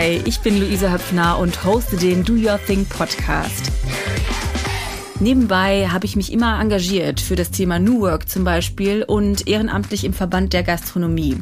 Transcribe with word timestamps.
Hi, 0.00 0.18
ich 0.24 0.40
bin 0.40 0.58
Luise 0.58 0.90
Höpfner 0.90 1.38
und 1.38 1.62
hoste 1.62 1.98
den 1.98 2.24
Do 2.24 2.32
Your 2.32 2.58
Thing 2.64 2.86
Podcast. 2.86 3.70
Nebenbei 5.20 5.88
habe 5.88 6.06
ich 6.06 6.16
mich 6.16 6.32
immer 6.32 6.58
engagiert 6.58 7.20
für 7.20 7.36
das 7.36 7.50
Thema 7.50 7.78
New 7.78 8.00
Work 8.00 8.26
zum 8.26 8.42
Beispiel 8.42 9.02
und 9.02 9.46
ehrenamtlich 9.46 10.04
im 10.04 10.14
Verband 10.14 10.54
der 10.54 10.62
Gastronomie. 10.62 11.36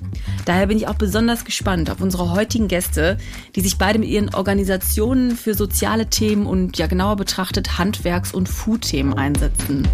Daher 0.44 0.66
bin 0.66 0.76
ich 0.76 0.88
auch 0.88 0.96
besonders 0.96 1.44
gespannt 1.44 1.88
auf 1.88 2.00
unsere 2.00 2.32
heutigen 2.32 2.66
Gäste, 2.66 3.18
die 3.54 3.60
sich 3.60 3.78
beide 3.78 4.00
mit 4.00 4.08
ihren 4.08 4.34
Organisationen 4.34 5.36
für 5.36 5.54
soziale 5.54 6.10
Themen 6.10 6.44
und 6.44 6.78
ja 6.78 6.88
genauer 6.88 7.14
betrachtet 7.14 7.78
Handwerks- 7.78 8.34
und 8.34 8.48
Food-Themen 8.48 9.14
einsetzen. 9.14 9.86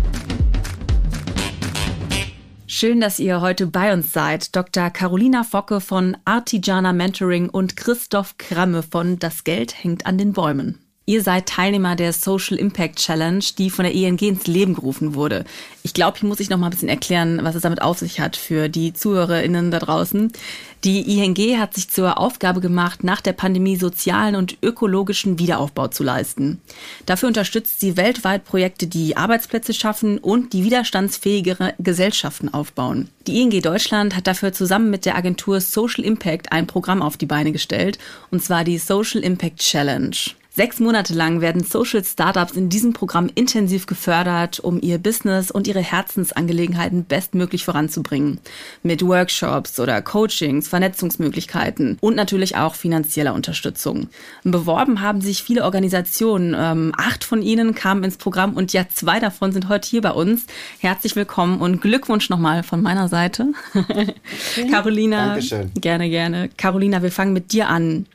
Schön, 2.76 3.00
dass 3.00 3.20
ihr 3.20 3.40
heute 3.40 3.68
bei 3.68 3.92
uns 3.92 4.12
seid. 4.12 4.56
Dr. 4.56 4.90
Carolina 4.90 5.44
Focke 5.44 5.80
von 5.80 6.16
Artigiana 6.24 6.92
Mentoring 6.92 7.48
und 7.48 7.76
Christoph 7.76 8.36
Kramme 8.36 8.82
von 8.82 9.20
Das 9.20 9.44
Geld 9.44 9.84
hängt 9.84 10.06
an 10.06 10.18
den 10.18 10.32
Bäumen. 10.32 10.83
Ihr 11.06 11.22
seid 11.22 11.46
Teilnehmer 11.46 11.96
der 11.96 12.14
Social 12.14 12.56
Impact 12.56 12.96
Challenge, 12.96 13.44
die 13.58 13.68
von 13.68 13.84
der 13.84 13.92
ING 13.92 14.18
ins 14.18 14.46
Leben 14.46 14.72
gerufen 14.72 15.14
wurde. 15.14 15.44
Ich 15.82 15.92
glaube, 15.92 16.18
hier 16.18 16.26
muss 16.26 16.40
ich 16.40 16.48
noch 16.48 16.56
mal 16.56 16.68
ein 16.68 16.70
bisschen 16.70 16.88
erklären, 16.88 17.40
was 17.42 17.54
es 17.54 17.60
damit 17.60 17.82
auf 17.82 17.98
sich 17.98 18.20
hat 18.20 18.36
für 18.36 18.70
die 18.70 18.94
ZuhörerInnen 18.94 19.70
da 19.70 19.80
draußen. 19.80 20.32
Die 20.82 21.18
ING 21.18 21.60
hat 21.60 21.74
sich 21.74 21.90
zur 21.90 22.18
Aufgabe 22.18 22.62
gemacht, 22.62 23.04
nach 23.04 23.20
der 23.20 23.34
Pandemie 23.34 23.76
sozialen 23.76 24.34
und 24.34 24.56
ökologischen 24.62 25.38
Wiederaufbau 25.38 25.88
zu 25.88 26.04
leisten. 26.04 26.62
Dafür 27.04 27.28
unterstützt 27.28 27.80
sie 27.80 27.98
weltweit 27.98 28.46
Projekte, 28.46 28.86
die 28.86 29.18
Arbeitsplätze 29.18 29.74
schaffen 29.74 30.16
und 30.16 30.54
die 30.54 30.64
widerstandsfähigere 30.64 31.74
Gesellschaften 31.78 32.48
aufbauen. 32.48 33.10
Die 33.26 33.42
ING 33.42 33.50
Deutschland 33.60 34.16
hat 34.16 34.26
dafür 34.26 34.54
zusammen 34.54 34.88
mit 34.88 35.04
der 35.04 35.16
Agentur 35.16 35.60
Social 35.60 36.02
Impact 36.02 36.50
ein 36.50 36.66
Programm 36.66 37.02
auf 37.02 37.18
die 37.18 37.26
Beine 37.26 37.52
gestellt, 37.52 37.98
und 38.30 38.42
zwar 38.42 38.64
die 38.64 38.78
Social 38.78 39.20
Impact 39.22 39.58
Challenge. 39.58 40.16
Sechs 40.56 40.78
Monate 40.78 41.14
lang 41.14 41.40
werden 41.40 41.64
Social 41.64 42.04
Startups 42.04 42.52
in 42.52 42.68
diesem 42.68 42.92
Programm 42.92 43.28
intensiv 43.34 43.86
gefördert, 43.86 44.60
um 44.60 44.80
ihr 44.80 44.98
Business 44.98 45.50
und 45.50 45.66
ihre 45.66 45.80
Herzensangelegenheiten 45.80 47.06
bestmöglich 47.06 47.64
voranzubringen. 47.64 48.38
Mit 48.84 49.04
Workshops 49.04 49.80
oder 49.80 50.00
Coachings, 50.00 50.68
Vernetzungsmöglichkeiten 50.68 51.98
und 52.00 52.14
natürlich 52.14 52.54
auch 52.54 52.76
finanzieller 52.76 53.34
Unterstützung. 53.34 54.10
Beworben 54.44 55.00
haben 55.00 55.20
sich 55.20 55.42
viele 55.42 55.64
Organisationen. 55.64 56.54
Ähm, 56.56 56.92
acht 56.96 57.24
von 57.24 57.42
ihnen 57.42 57.74
kamen 57.74 58.04
ins 58.04 58.16
Programm 58.16 58.54
und 58.54 58.72
ja, 58.72 58.86
zwei 58.88 59.18
davon 59.18 59.50
sind 59.50 59.68
heute 59.68 59.88
hier 59.90 60.02
bei 60.02 60.12
uns. 60.12 60.46
Herzlich 60.78 61.16
willkommen 61.16 61.60
und 61.60 61.80
Glückwunsch 61.80 62.30
nochmal 62.30 62.62
von 62.62 62.80
meiner 62.80 63.08
Seite. 63.08 63.48
Carolina. 64.70 65.30
Dankeschön. 65.30 65.72
Gerne, 65.74 66.08
gerne. 66.08 66.48
Carolina, 66.56 67.02
wir 67.02 67.10
fangen 67.10 67.32
mit 67.32 67.50
dir 67.52 67.68
an. 67.68 68.06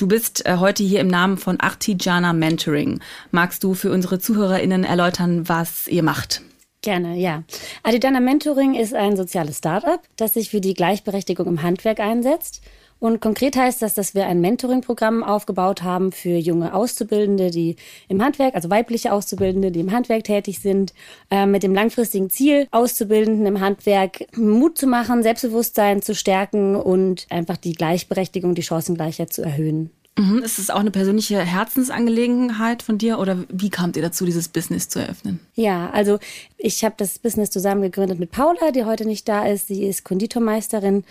Du 0.00 0.08
bist 0.08 0.46
äh, 0.46 0.56
heute 0.56 0.82
hier 0.82 1.00
im 1.00 1.08
Namen 1.08 1.36
von 1.36 1.60
Artigiana 1.60 2.32
Mentoring. 2.32 3.00
Magst 3.32 3.62
du 3.62 3.74
für 3.74 3.92
unsere 3.92 4.18
ZuhörerInnen 4.18 4.82
erläutern, 4.82 5.46
was 5.46 5.88
ihr 5.88 6.02
macht? 6.02 6.40
Gerne, 6.80 7.18
ja. 7.18 7.42
Artigiana 7.82 8.18
Mentoring 8.18 8.76
ist 8.76 8.94
ein 8.94 9.14
soziales 9.14 9.58
Startup, 9.58 10.00
das 10.16 10.32
sich 10.32 10.48
für 10.48 10.62
die 10.62 10.72
Gleichberechtigung 10.72 11.46
im 11.46 11.62
Handwerk 11.62 12.00
einsetzt. 12.00 12.62
Und 13.00 13.20
konkret 13.20 13.56
heißt 13.56 13.82
das, 13.82 13.94
dass 13.94 14.14
wir 14.14 14.26
ein 14.26 14.40
Mentoring-Programm 14.40 15.24
aufgebaut 15.24 15.82
haben 15.82 16.12
für 16.12 16.36
junge 16.36 16.74
Auszubildende, 16.74 17.50
die 17.50 17.76
im 18.08 18.22
Handwerk, 18.22 18.54
also 18.54 18.70
weibliche 18.70 19.12
Auszubildende, 19.12 19.70
die 19.70 19.80
im 19.80 19.90
Handwerk 19.90 20.24
tätig 20.24 20.60
sind, 20.60 20.92
äh, 21.30 21.46
mit 21.46 21.62
dem 21.62 21.74
langfristigen 21.74 22.28
Ziel, 22.30 22.68
Auszubildenden 22.70 23.46
im 23.46 23.60
Handwerk 23.60 24.26
Mut 24.36 24.76
zu 24.76 24.86
machen, 24.86 25.22
Selbstbewusstsein 25.22 26.02
zu 26.02 26.14
stärken 26.14 26.76
und 26.76 27.26
einfach 27.30 27.56
die 27.56 27.72
Gleichberechtigung, 27.72 28.54
die 28.54 28.62
Chancengleichheit 28.62 29.32
zu 29.32 29.42
erhöhen. 29.42 29.90
Mhm. 30.18 30.42
Ist 30.42 30.58
es 30.58 30.68
auch 30.68 30.80
eine 30.80 30.90
persönliche 30.90 31.38
Herzensangelegenheit 31.38 32.82
von 32.82 32.98
dir 32.98 33.18
oder 33.18 33.38
wie 33.48 33.70
kamt 33.70 33.96
ihr 33.96 34.02
dazu, 34.02 34.26
dieses 34.26 34.48
Business 34.48 34.88
zu 34.88 34.98
eröffnen? 34.98 35.40
Ja, 35.54 35.88
also 35.90 36.18
ich 36.58 36.84
habe 36.84 36.94
das 36.98 37.18
Business 37.18 37.50
zusammen 37.50 37.80
gegründet 37.80 38.18
mit 38.18 38.30
Paula, 38.30 38.70
die 38.72 38.84
heute 38.84 39.06
nicht 39.06 39.28
da 39.28 39.46
ist. 39.46 39.68
Sie 39.68 39.84
ist 39.84 40.04
Konditormeisterin 40.04 41.04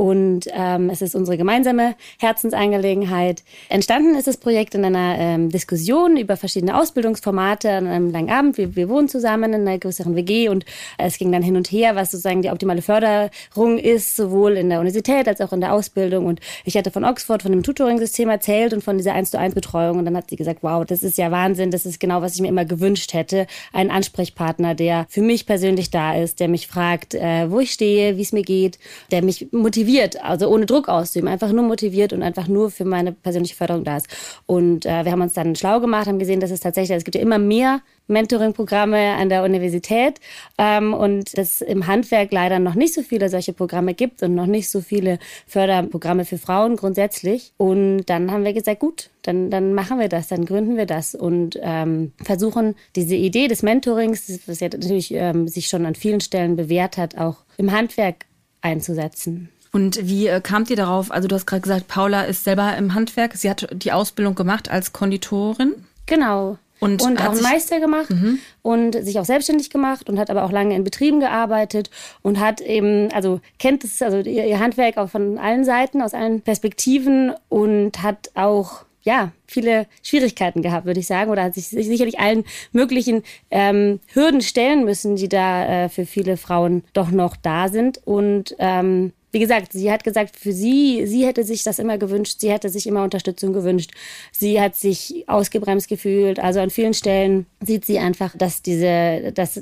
und 0.00 0.42
ähm, 0.52 0.90
es 0.90 1.02
ist 1.02 1.16
unsere 1.16 1.36
gemeinsame 1.36 1.96
Herzensangelegenheit. 2.20 3.42
Entstanden 3.68 4.14
ist 4.14 4.28
das 4.28 4.36
Projekt 4.36 4.76
in 4.76 4.84
einer 4.84 5.18
ähm, 5.18 5.50
Diskussion 5.50 6.16
über 6.16 6.36
verschiedene 6.36 6.78
Ausbildungsformate 6.78 7.68
an 7.68 7.88
einem 7.88 8.12
langen 8.12 8.30
Abend. 8.30 8.58
Wir, 8.58 8.76
wir 8.76 8.88
wohnen 8.88 9.08
zusammen 9.08 9.52
in 9.52 9.66
einer 9.66 9.76
größeren 9.76 10.14
WG 10.14 10.50
und 10.50 10.64
es 10.98 11.18
ging 11.18 11.32
dann 11.32 11.42
hin 11.42 11.56
und 11.56 11.72
her, 11.72 11.96
was 11.96 12.12
sozusagen 12.12 12.42
die 12.42 12.50
optimale 12.50 12.80
Förderung 12.80 13.76
ist, 13.76 14.14
sowohl 14.14 14.52
in 14.52 14.70
der 14.70 14.78
Universität 14.78 15.26
als 15.26 15.40
auch 15.40 15.52
in 15.52 15.60
der 15.60 15.72
Ausbildung. 15.72 16.26
Und 16.26 16.38
ich 16.64 16.76
hatte 16.76 16.92
von 16.92 17.04
Oxford, 17.04 17.42
von 17.42 17.50
dem 17.50 17.64
Tutoring-System 17.64 18.28
erzählt 18.28 18.74
und 18.74 18.84
von 18.84 18.98
dieser 18.98 19.14
1 19.14 19.32
zu 19.32 19.38
1 19.40 19.56
Betreuung. 19.56 19.98
Und 19.98 20.04
dann 20.04 20.16
hat 20.16 20.30
sie 20.30 20.36
gesagt, 20.36 20.60
wow, 20.62 20.84
das 20.84 21.02
ist 21.02 21.18
ja 21.18 21.32
Wahnsinn, 21.32 21.72
das 21.72 21.86
ist 21.86 21.98
genau, 21.98 22.22
was 22.22 22.36
ich 22.36 22.40
mir 22.40 22.48
immer 22.48 22.64
gewünscht 22.64 23.14
hätte. 23.14 23.48
Ein 23.72 23.90
Ansprechpartner, 23.90 24.76
der 24.76 25.06
für 25.08 25.22
mich 25.22 25.44
persönlich 25.44 25.90
da 25.90 26.14
ist, 26.14 26.38
der 26.38 26.46
mich 26.46 26.68
fragt, 26.68 27.14
äh, 27.14 27.50
wo 27.50 27.58
ich 27.58 27.72
stehe, 27.72 28.16
wie 28.16 28.22
es 28.22 28.30
mir 28.30 28.44
geht, 28.44 28.78
der 29.10 29.24
mich 29.24 29.48
motiviert 29.50 29.87
motiviert, 29.88 30.22
also 30.22 30.48
ohne 30.48 30.66
Druck 30.66 30.88
auszuüben, 30.88 31.28
einfach 31.28 31.50
nur 31.50 31.64
motiviert 31.64 32.12
und 32.12 32.22
einfach 32.22 32.46
nur 32.46 32.70
für 32.70 32.84
meine 32.84 33.12
persönliche 33.12 33.54
Förderung 33.54 33.84
da 33.84 33.96
ist. 33.96 34.06
Und 34.44 34.84
äh, 34.84 35.04
wir 35.04 35.12
haben 35.12 35.22
uns 35.22 35.32
dann 35.32 35.56
schlau 35.56 35.80
gemacht, 35.80 36.06
haben 36.06 36.18
gesehen, 36.18 36.40
dass 36.40 36.50
es 36.50 36.60
tatsächlich, 36.60 36.94
es 36.98 37.04
gibt 37.04 37.14
ja 37.14 37.22
immer 37.22 37.38
mehr 37.38 37.80
Mentoring-Programme 38.06 39.14
an 39.14 39.30
der 39.30 39.44
Universität 39.44 40.20
ähm, 40.58 40.92
und 40.92 41.36
dass 41.38 41.62
im 41.62 41.86
Handwerk 41.86 42.32
leider 42.32 42.58
noch 42.58 42.74
nicht 42.74 42.92
so 42.92 43.02
viele 43.02 43.30
solche 43.30 43.54
Programme 43.54 43.94
gibt 43.94 44.22
und 44.22 44.34
noch 44.34 44.46
nicht 44.46 44.70
so 44.70 44.82
viele 44.82 45.18
Förderprogramme 45.46 46.26
für 46.26 46.36
Frauen 46.38 46.76
grundsätzlich. 46.76 47.52
Und 47.56 48.04
dann 48.06 48.30
haben 48.30 48.44
wir 48.44 48.52
gesagt, 48.52 48.80
gut, 48.80 49.08
dann, 49.22 49.50
dann 49.50 49.72
machen 49.72 49.98
wir 49.98 50.08
das, 50.08 50.28
dann 50.28 50.44
gründen 50.44 50.76
wir 50.76 50.86
das 50.86 51.14
und 51.14 51.58
ähm, 51.62 52.12
versuchen 52.22 52.74
diese 52.94 53.14
Idee 53.14 53.48
des 53.48 53.62
Mentorings, 53.62 54.38
was 54.46 54.60
ja 54.60 54.68
natürlich 54.68 55.14
ähm, 55.14 55.48
sich 55.48 55.68
schon 55.68 55.86
an 55.86 55.94
vielen 55.94 56.20
Stellen 56.20 56.56
bewährt 56.56 56.98
hat, 56.98 57.16
auch 57.16 57.36
im 57.56 57.72
Handwerk 57.72 58.26
einzusetzen. 58.60 59.48
Und 59.72 60.08
wie 60.08 60.26
äh, 60.26 60.40
kamt 60.40 60.70
ihr 60.70 60.76
darauf? 60.76 61.10
Also 61.10 61.28
du 61.28 61.34
hast 61.34 61.46
gerade 61.46 61.62
gesagt, 61.62 61.88
Paula 61.88 62.22
ist 62.22 62.44
selber 62.44 62.76
im 62.76 62.94
Handwerk. 62.94 63.34
Sie 63.36 63.50
hat 63.50 63.68
die 63.72 63.92
Ausbildung 63.92 64.34
gemacht 64.34 64.70
als 64.70 64.92
Konditorin. 64.92 65.74
Genau. 66.06 66.58
Und, 66.80 67.02
und 67.02 67.20
auch 67.20 67.32
einen 67.32 67.42
Meister 67.42 67.80
gemacht 67.80 68.10
mhm. 68.10 68.38
und 68.62 68.92
sich 68.92 69.18
auch 69.18 69.24
selbstständig 69.24 69.70
gemacht 69.70 70.08
und 70.08 70.18
hat 70.18 70.30
aber 70.30 70.44
auch 70.44 70.52
lange 70.52 70.76
in 70.76 70.84
Betrieben 70.84 71.18
gearbeitet 71.18 71.90
und 72.22 72.38
hat 72.38 72.60
eben, 72.60 73.10
also 73.12 73.40
kennt 73.58 73.82
es, 73.82 74.00
also 74.00 74.18
ihr, 74.18 74.46
ihr 74.46 74.60
Handwerk 74.60 74.96
auch 74.96 75.10
von 75.10 75.38
allen 75.38 75.64
Seiten, 75.64 76.00
aus 76.00 76.14
allen 76.14 76.40
Perspektiven 76.40 77.32
und 77.48 78.00
hat 78.02 78.30
auch 78.34 78.84
ja, 79.02 79.32
viele 79.46 79.86
Schwierigkeiten 80.02 80.60
gehabt, 80.62 80.86
würde 80.86 81.00
ich 81.00 81.06
sagen, 81.06 81.30
oder 81.30 81.44
hat 81.44 81.54
sich 81.54 81.68
sicherlich 81.68 82.20
allen 82.20 82.44
möglichen 82.72 83.22
ähm, 83.50 84.00
Hürden 84.12 84.42
stellen 84.42 84.84
müssen, 84.84 85.16
die 85.16 85.28
da 85.28 85.64
äh, 85.64 85.88
für 85.88 86.04
viele 86.04 86.36
Frauen 86.36 86.84
doch 86.92 87.10
noch 87.10 87.36
da 87.36 87.68
sind. 87.68 88.00
Und 88.04 88.54
ähm, 88.58 89.12
wie 89.38 89.42
gesagt, 89.42 89.72
sie 89.72 89.92
hat 89.92 90.02
gesagt, 90.02 90.36
für 90.36 90.52
sie, 90.52 91.06
sie 91.06 91.24
hätte 91.24 91.44
sich 91.44 91.62
das 91.62 91.78
immer 91.78 91.96
gewünscht, 91.96 92.40
sie 92.40 92.50
hätte 92.50 92.68
sich 92.70 92.88
immer 92.88 93.04
Unterstützung 93.04 93.52
gewünscht. 93.52 93.92
Sie 94.32 94.60
hat 94.60 94.74
sich 94.74 95.28
ausgebremst 95.28 95.86
gefühlt. 95.86 96.40
Also 96.40 96.58
an 96.58 96.70
vielen 96.70 96.92
Stellen 96.92 97.46
sieht 97.60 97.84
sie 97.84 98.00
einfach, 98.00 98.36
dass 98.36 98.62
diese, 98.62 99.30
dass 99.32 99.60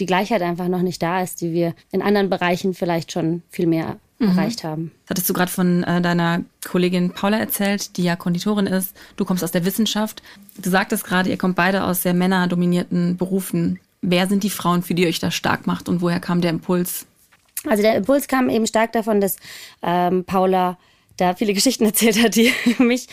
die 0.00 0.06
Gleichheit 0.06 0.42
einfach 0.42 0.66
noch 0.66 0.82
nicht 0.82 1.00
da 1.00 1.22
ist, 1.22 1.40
die 1.40 1.52
wir 1.52 1.76
in 1.92 2.02
anderen 2.02 2.30
Bereichen 2.30 2.74
vielleicht 2.74 3.12
schon 3.12 3.42
viel 3.48 3.68
mehr 3.68 4.00
mhm. 4.18 4.30
erreicht 4.30 4.64
haben. 4.64 4.90
Hattest 5.08 5.30
du 5.30 5.34
gerade 5.34 5.52
von 5.52 5.84
äh, 5.84 6.02
deiner 6.02 6.42
Kollegin 6.66 7.10
Paula 7.10 7.38
erzählt, 7.38 7.96
die 7.96 8.02
ja 8.02 8.16
Konditorin 8.16 8.66
ist. 8.66 8.92
Du 9.14 9.24
kommst 9.24 9.44
aus 9.44 9.52
der 9.52 9.64
Wissenschaft. 9.64 10.20
Du 10.60 10.68
sagtest 10.68 11.04
gerade, 11.04 11.30
ihr 11.30 11.38
kommt 11.38 11.54
beide 11.54 11.84
aus 11.84 12.02
sehr 12.02 12.14
männerdominierten 12.14 13.18
Berufen. 13.18 13.78
Wer 14.00 14.26
sind 14.26 14.42
die 14.42 14.50
Frauen, 14.50 14.82
für 14.82 14.94
die 14.94 15.02
ihr 15.02 15.08
euch 15.08 15.20
das 15.20 15.36
stark 15.36 15.68
macht 15.68 15.88
und 15.88 16.00
woher 16.00 16.18
kam 16.18 16.40
der 16.40 16.50
Impuls, 16.50 17.06
also 17.66 17.82
der 17.82 17.94
Impuls 17.96 18.28
kam 18.28 18.48
eben 18.48 18.66
stark 18.66 18.92
davon, 18.92 19.20
dass 19.20 19.36
ähm, 19.82 20.24
Paula 20.24 20.78
da 21.22 21.34
viele 21.34 21.54
Geschichten 21.54 21.84
erzählt 21.92 22.22
hat, 22.22 22.34
die 22.36 22.52
mich 22.78 23.06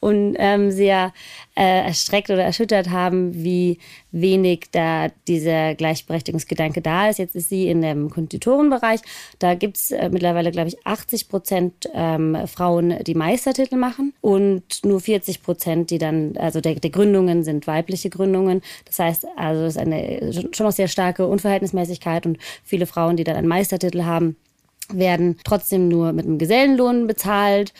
und 0.00 0.36
ähm, 0.38 0.70
sehr 0.70 1.12
äh, 1.56 1.86
erstreckt 1.86 2.30
oder 2.30 2.44
erschüttert 2.44 2.90
haben, 2.90 3.34
wie 3.34 3.78
wenig 4.12 4.68
da 4.72 5.08
dieser 5.26 5.74
Gleichberechtigungsgedanke 5.74 6.80
da 6.80 7.08
ist. 7.08 7.18
Jetzt 7.18 7.34
ist 7.34 7.48
sie 7.48 7.68
in 7.68 7.82
dem 7.82 8.10
Konditorenbereich. 8.10 9.00
Da 9.38 9.54
gibt 9.54 9.76
es 9.76 9.90
äh, 9.90 10.08
mittlerweile, 10.10 10.50
glaube 10.50 10.68
ich, 10.68 10.86
80 10.86 11.28
Prozent 11.28 11.88
ähm, 11.94 12.36
Frauen, 12.46 13.02
die 13.04 13.14
Meistertitel 13.14 13.76
machen 13.76 14.12
und 14.20 14.84
nur 14.84 15.00
40 15.00 15.42
Prozent, 15.42 15.90
die 15.90 15.98
dann, 15.98 16.36
also 16.36 16.60
der, 16.60 16.74
der 16.76 16.90
Gründungen 16.90 17.42
sind 17.42 17.66
weibliche 17.66 18.10
Gründungen. 18.10 18.62
Das 18.84 18.98
heißt, 18.98 19.26
also 19.36 19.64
es 19.64 19.76
ist 19.76 19.82
eine 19.82 20.32
schon 20.52 20.66
noch 20.66 20.72
sehr 20.72 20.88
starke 20.88 21.26
Unverhältnismäßigkeit 21.26 22.26
und 22.26 22.38
viele 22.64 22.86
Frauen, 22.86 23.16
die 23.16 23.24
dann 23.24 23.36
einen 23.36 23.48
Meistertitel 23.48 24.04
haben, 24.04 24.36
werden 24.92 25.38
trotzdem 25.44 25.88
nur 25.88 26.12
mit 26.12 26.26
einem 26.26 26.38
Gesellenlohn 26.38 27.06
bezahlt. 27.06 27.72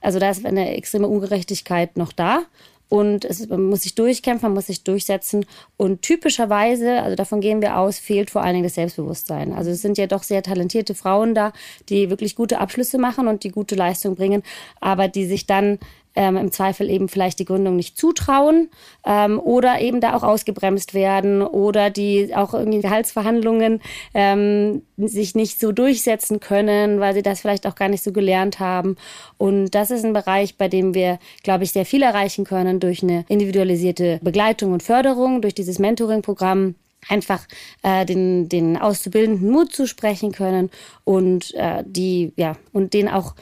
Also 0.00 0.18
da 0.18 0.30
ist 0.30 0.44
eine 0.44 0.76
extreme 0.76 1.08
Ungerechtigkeit 1.08 1.96
noch 1.96 2.12
da. 2.12 2.42
Und 2.88 3.24
es, 3.24 3.48
man 3.48 3.64
muss 3.64 3.82
sich 3.82 3.94
durchkämpfen, 3.94 4.48
man 4.48 4.54
muss 4.54 4.66
sich 4.66 4.84
durchsetzen. 4.84 5.46
Und 5.76 6.02
typischerweise, 6.02 7.02
also 7.02 7.16
davon 7.16 7.40
gehen 7.40 7.62
wir 7.62 7.78
aus, 7.78 7.98
fehlt 7.98 8.30
vor 8.30 8.42
allen 8.42 8.54
Dingen 8.54 8.64
das 8.64 8.74
Selbstbewusstsein. 8.74 9.52
Also 9.52 9.70
es 9.70 9.82
sind 9.82 9.98
ja 9.98 10.06
doch 10.06 10.22
sehr 10.22 10.42
talentierte 10.42 10.94
Frauen 10.94 11.34
da, 11.34 11.52
die 11.88 12.10
wirklich 12.10 12.36
gute 12.36 12.60
Abschlüsse 12.60 12.98
machen 12.98 13.26
und 13.26 13.42
die 13.42 13.50
gute 13.50 13.74
Leistung 13.74 14.14
bringen, 14.14 14.42
aber 14.80 15.08
die 15.08 15.26
sich 15.26 15.46
dann 15.46 15.78
ähm, 16.14 16.36
im 16.36 16.52
Zweifel 16.52 16.90
eben 16.90 17.08
vielleicht 17.08 17.38
die 17.38 17.44
Gründung 17.44 17.76
nicht 17.76 17.98
zutrauen 17.98 18.68
ähm, 19.04 19.38
oder 19.40 19.80
eben 19.80 20.00
da 20.00 20.16
auch 20.16 20.22
ausgebremst 20.22 20.94
werden 20.94 21.42
oder 21.42 21.90
die 21.90 22.34
auch 22.34 22.54
irgendwie 22.54 22.80
Gehaltsverhandlungen 22.80 23.80
ähm, 24.14 24.82
sich 24.96 25.34
nicht 25.34 25.60
so 25.60 25.72
durchsetzen 25.72 26.40
können, 26.40 27.00
weil 27.00 27.14
sie 27.14 27.22
das 27.22 27.40
vielleicht 27.40 27.66
auch 27.66 27.74
gar 27.74 27.88
nicht 27.88 28.02
so 28.02 28.12
gelernt 28.12 28.60
haben. 28.60 28.96
Und 29.38 29.70
das 29.70 29.90
ist 29.90 30.04
ein 30.04 30.12
Bereich, 30.12 30.56
bei 30.56 30.68
dem 30.68 30.94
wir, 30.94 31.18
glaube 31.42 31.64
ich, 31.64 31.72
sehr 31.72 31.86
viel 31.86 32.02
erreichen 32.02 32.44
können 32.44 32.80
durch 32.80 33.02
eine 33.02 33.24
individualisierte 33.28 34.20
Begleitung 34.22 34.72
und 34.72 34.82
Förderung, 34.82 35.42
durch 35.42 35.54
dieses 35.54 35.78
Mentoring-Programm 35.78 36.74
einfach 37.08 37.46
äh, 37.82 38.06
den, 38.06 38.48
den 38.48 38.76
Auszubildenden 38.76 39.50
Mut 39.50 39.72
zusprechen 39.72 40.32
können 40.32 40.70
und 41.04 41.54
äh, 41.54 41.82
die, 41.86 42.32
ja, 42.36 42.56
und 42.72 42.94
denen 42.94 43.08
auch 43.08 43.34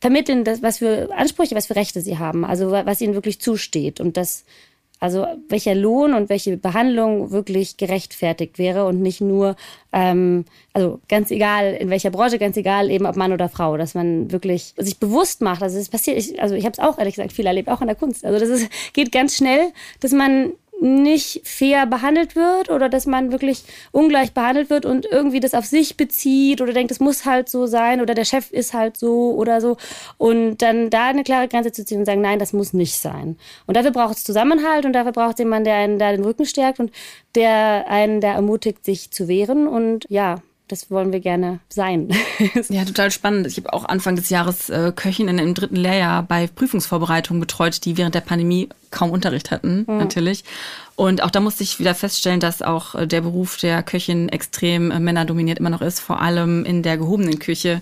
vermitteln, 0.00 0.44
das, 0.44 0.62
was 0.62 0.78
für 0.78 1.08
Ansprüche, 1.14 1.54
was 1.54 1.66
für 1.66 1.76
Rechte 1.76 2.00
sie 2.00 2.18
haben, 2.18 2.44
also 2.44 2.70
was 2.70 3.00
ihnen 3.00 3.14
wirklich 3.14 3.40
zusteht 3.40 4.00
und 4.00 4.16
das, 4.16 4.44
also 4.98 5.26
welcher 5.48 5.74
Lohn 5.74 6.14
und 6.14 6.28
welche 6.28 6.56
Behandlung 6.56 7.30
wirklich 7.30 7.76
gerechtfertigt 7.76 8.58
wäre 8.58 8.86
und 8.86 9.00
nicht 9.00 9.20
nur, 9.20 9.56
ähm, 9.92 10.44
also 10.72 11.00
ganz 11.08 11.30
egal 11.30 11.74
in 11.74 11.90
welcher 11.90 12.10
Branche, 12.10 12.38
ganz 12.38 12.56
egal 12.56 12.90
eben 12.90 13.06
ob 13.06 13.16
Mann 13.16 13.32
oder 13.32 13.48
Frau, 13.48 13.76
dass 13.76 13.94
man 13.94 14.30
wirklich 14.32 14.74
sich 14.76 14.98
bewusst 14.98 15.42
macht. 15.42 15.62
Also 15.62 15.78
es 15.78 15.88
passiert, 15.88 16.18
ich, 16.18 16.40
also 16.40 16.54
ich 16.54 16.64
habe 16.64 16.72
es 16.72 16.78
auch 16.78 16.98
ehrlich 16.98 17.14
gesagt 17.14 17.32
viel 17.32 17.46
erlebt, 17.46 17.68
auch 17.68 17.80
in 17.80 17.86
der 17.86 17.96
Kunst. 17.96 18.24
Also 18.24 18.38
das 18.38 18.48
ist, 18.48 18.70
geht 18.92 19.12
ganz 19.12 19.36
schnell, 19.36 19.72
dass 20.00 20.12
man 20.12 20.52
nicht 20.80 21.46
fair 21.46 21.86
behandelt 21.86 22.36
wird 22.36 22.70
oder 22.70 22.88
dass 22.88 23.06
man 23.06 23.32
wirklich 23.32 23.64
ungleich 23.92 24.32
behandelt 24.32 24.70
wird 24.70 24.86
und 24.86 25.06
irgendwie 25.06 25.40
das 25.40 25.54
auf 25.54 25.66
sich 25.66 25.96
bezieht 25.96 26.60
oder 26.60 26.72
denkt, 26.72 26.90
es 26.90 27.00
muss 27.00 27.26
halt 27.26 27.48
so 27.48 27.66
sein 27.66 28.00
oder 28.00 28.14
der 28.14 28.24
Chef 28.24 28.50
ist 28.50 28.72
halt 28.72 28.96
so 28.96 29.34
oder 29.34 29.60
so. 29.60 29.76
Und 30.16 30.58
dann 30.58 30.90
da 30.90 31.08
eine 31.08 31.22
klare 31.22 31.48
Grenze 31.48 31.72
zu 31.72 31.84
ziehen 31.84 31.98
und 31.98 32.06
sagen, 32.06 32.22
nein, 32.22 32.38
das 32.38 32.52
muss 32.52 32.72
nicht 32.72 32.98
sein. 32.98 33.36
Und 33.66 33.76
dafür 33.76 33.90
braucht 33.90 34.16
es 34.16 34.24
Zusammenhalt 34.24 34.86
und 34.86 34.92
dafür 34.94 35.12
braucht 35.12 35.34
es 35.34 35.38
jemanden, 35.40 35.64
der 35.64 35.76
einen 35.76 35.98
da 35.98 36.10
den 36.12 36.24
Rücken 36.24 36.46
stärkt 36.46 36.80
und 36.80 36.90
der 37.34 37.86
einen 37.88 38.20
da 38.20 38.32
ermutigt, 38.32 38.84
sich 38.84 39.10
zu 39.10 39.28
wehren. 39.28 39.68
Und 39.68 40.06
ja, 40.08 40.36
das 40.70 40.90
wollen 40.90 41.12
wir 41.12 41.20
gerne 41.20 41.60
sein. 41.68 42.10
ja, 42.68 42.84
total 42.84 43.10
spannend. 43.10 43.46
Ich 43.46 43.56
habe 43.56 43.72
auch 43.72 43.84
Anfang 43.84 44.16
des 44.16 44.30
Jahres 44.30 44.70
äh, 44.70 44.92
Köchinnen 44.94 45.38
im 45.38 45.54
dritten 45.54 45.76
Lehrjahr 45.76 46.22
bei 46.22 46.46
Prüfungsvorbereitungen 46.46 47.40
betreut, 47.40 47.84
die 47.84 47.96
während 47.96 48.14
der 48.14 48.20
Pandemie 48.20 48.68
kaum 48.90 49.10
Unterricht 49.10 49.50
hatten, 49.50 49.84
mhm. 49.88 49.98
natürlich. 49.98 50.44
Und 50.96 51.22
auch 51.22 51.30
da 51.30 51.40
musste 51.40 51.62
ich 51.62 51.78
wieder 51.78 51.94
feststellen, 51.94 52.40
dass 52.40 52.62
auch 52.62 52.94
äh, 52.94 53.06
der 53.06 53.22
Beruf 53.22 53.56
der 53.56 53.82
Köchin 53.82 54.28
extrem 54.28 54.90
äh, 54.90 55.00
männerdominiert 55.00 55.58
immer 55.58 55.70
noch 55.70 55.82
ist, 55.82 56.00
vor 56.00 56.20
allem 56.20 56.64
in 56.64 56.82
der 56.82 56.98
gehobenen 56.98 57.38
Küche. 57.38 57.80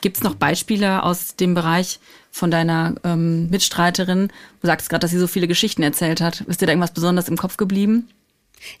Gibt 0.00 0.18
es 0.18 0.22
noch 0.22 0.36
Beispiele 0.36 1.02
aus 1.02 1.34
dem 1.34 1.54
Bereich 1.54 1.98
von 2.30 2.50
deiner 2.50 2.94
ähm, 3.04 3.50
Mitstreiterin? 3.50 4.28
Du 4.60 4.66
sagst 4.66 4.90
gerade, 4.90 5.00
dass 5.00 5.10
sie 5.10 5.18
so 5.18 5.26
viele 5.26 5.48
Geschichten 5.48 5.82
erzählt 5.82 6.20
hat. 6.20 6.42
Ist 6.42 6.60
dir 6.60 6.66
da 6.66 6.72
irgendwas 6.72 6.92
besonders 6.92 7.28
im 7.28 7.36
Kopf 7.36 7.56
geblieben? 7.56 8.08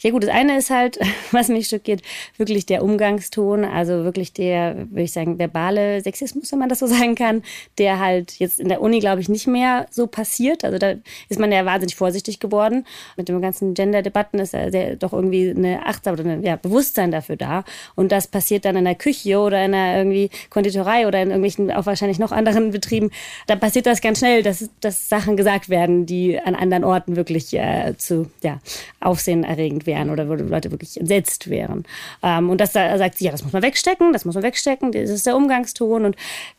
Ja 0.00 0.10
gut, 0.10 0.22
das 0.22 0.30
eine 0.30 0.58
ist 0.58 0.70
halt, 0.70 0.98
was 1.32 1.48
mich 1.48 1.68
schockiert, 1.68 2.02
wirklich 2.36 2.66
der 2.66 2.82
Umgangston, 2.82 3.64
also 3.64 4.04
wirklich 4.04 4.32
der, 4.32 4.86
würde 4.90 5.02
ich 5.02 5.12
sagen, 5.12 5.38
verbale 5.38 6.00
Sexismus, 6.00 6.52
wenn 6.52 6.58
man 6.58 6.68
das 6.68 6.78
so 6.80 6.86
sagen 6.98 7.14
kann, 7.14 7.42
der 7.78 7.98
halt 7.98 8.38
jetzt 8.38 8.60
in 8.60 8.68
der 8.68 8.80
Uni, 8.80 9.00
glaube 9.00 9.20
ich, 9.20 9.28
nicht 9.28 9.46
mehr 9.46 9.86
so 9.90 10.06
passiert. 10.06 10.64
Also 10.64 10.78
da 10.78 10.94
ist 11.28 11.40
man 11.40 11.52
ja 11.52 11.64
wahnsinnig 11.64 11.96
vorsichtig 11.96 12.40
geworden. 12.40 12.86
Mit 13.16 13.28
den 13.28 13.40
ganzen 13.40 13.74
Gender-Debatten 13.74 14.38
ist 14.38 14.52
ja 14.52 14.94
doch 14.96 15.12
irgendwie 15.12 15.50
eine 15.50 15.86
Achtsam 15.86 16.14
oder 16.14 16.24
ein 16.24 16.42
ja, 16.42 16.56
Bewusstsein 16.56 17.10
dafür 17.10 17.36
da. 17.36 17.64
Und 17.94 18.12
das 18.12 18.26
passiert 18.26 18.64
dann 18.64 18.76
in 18.76 18.84
der 18.84 18.94
Küche 18.94 19.38
oder 19.38 19.64
in 19.64 19.74
einer 19.74 19.98
irgendwie 19.98 20.30
Konditorei 20.50 21.06
oder 21.06 21.20
in 21.22 21.28
irgendwelchen, 21.28 21.70
auch 21.70 21.86
wahrscheinlich 21.86 22.18
noch 22.18 22.32
anderen 22.32 22.70
Betrieben. 22.70 23.10
Da 23.46 23.56
passiert 23.56 23.86
das 23.86 24.00
ganz 24.00 24.18
schnell, 24.18 24.42
dass, 24.42 24.68
dass 24.80 25.08
Sachen 25.08 25.36
gesagt 25.36 25.68
werden, 25.68 26.06
die 26.06 26.38
an 26.38 26.54
anderen 26.54 26.84
Orten 26.84 27.16
wirklich 27.16 27.52
äh, 27.54 27.94
zu 27.96 28.30
ja, 28.42 28.60
Aufsehen 29.00 29.44
erregen 29.44 29.67
aufregend 29.68 29.86
wären 29.86 30.10
oder 30.10 30.28
wo 30.28 30.34
Leute 30.34 30.70
wirklich 30.70 30.98
entsetzt 30.98 31.50
wären. 31.50 31.84
Ähm, 32.22 32.50
und 32.50 32.60
das 32.60 32.72
da 32.72 32.96
sagt 32.98 33.18
sie, 33.18 33.26
ja, 33.26 33.32
das 33.32 33.44
muss 33.44 33.52
man 33.52 33.62
wegstecken, 33.62 34.12
das 34.12 34.24
muss 34.24 34.34
man 34.34 34.44
wegstecken, 34.44 34.92
das 34.92 35.10
ist 35.10 35.26
der 35.26 35.36
Umgangston. 35.36 36.04
Und 36.04 36.16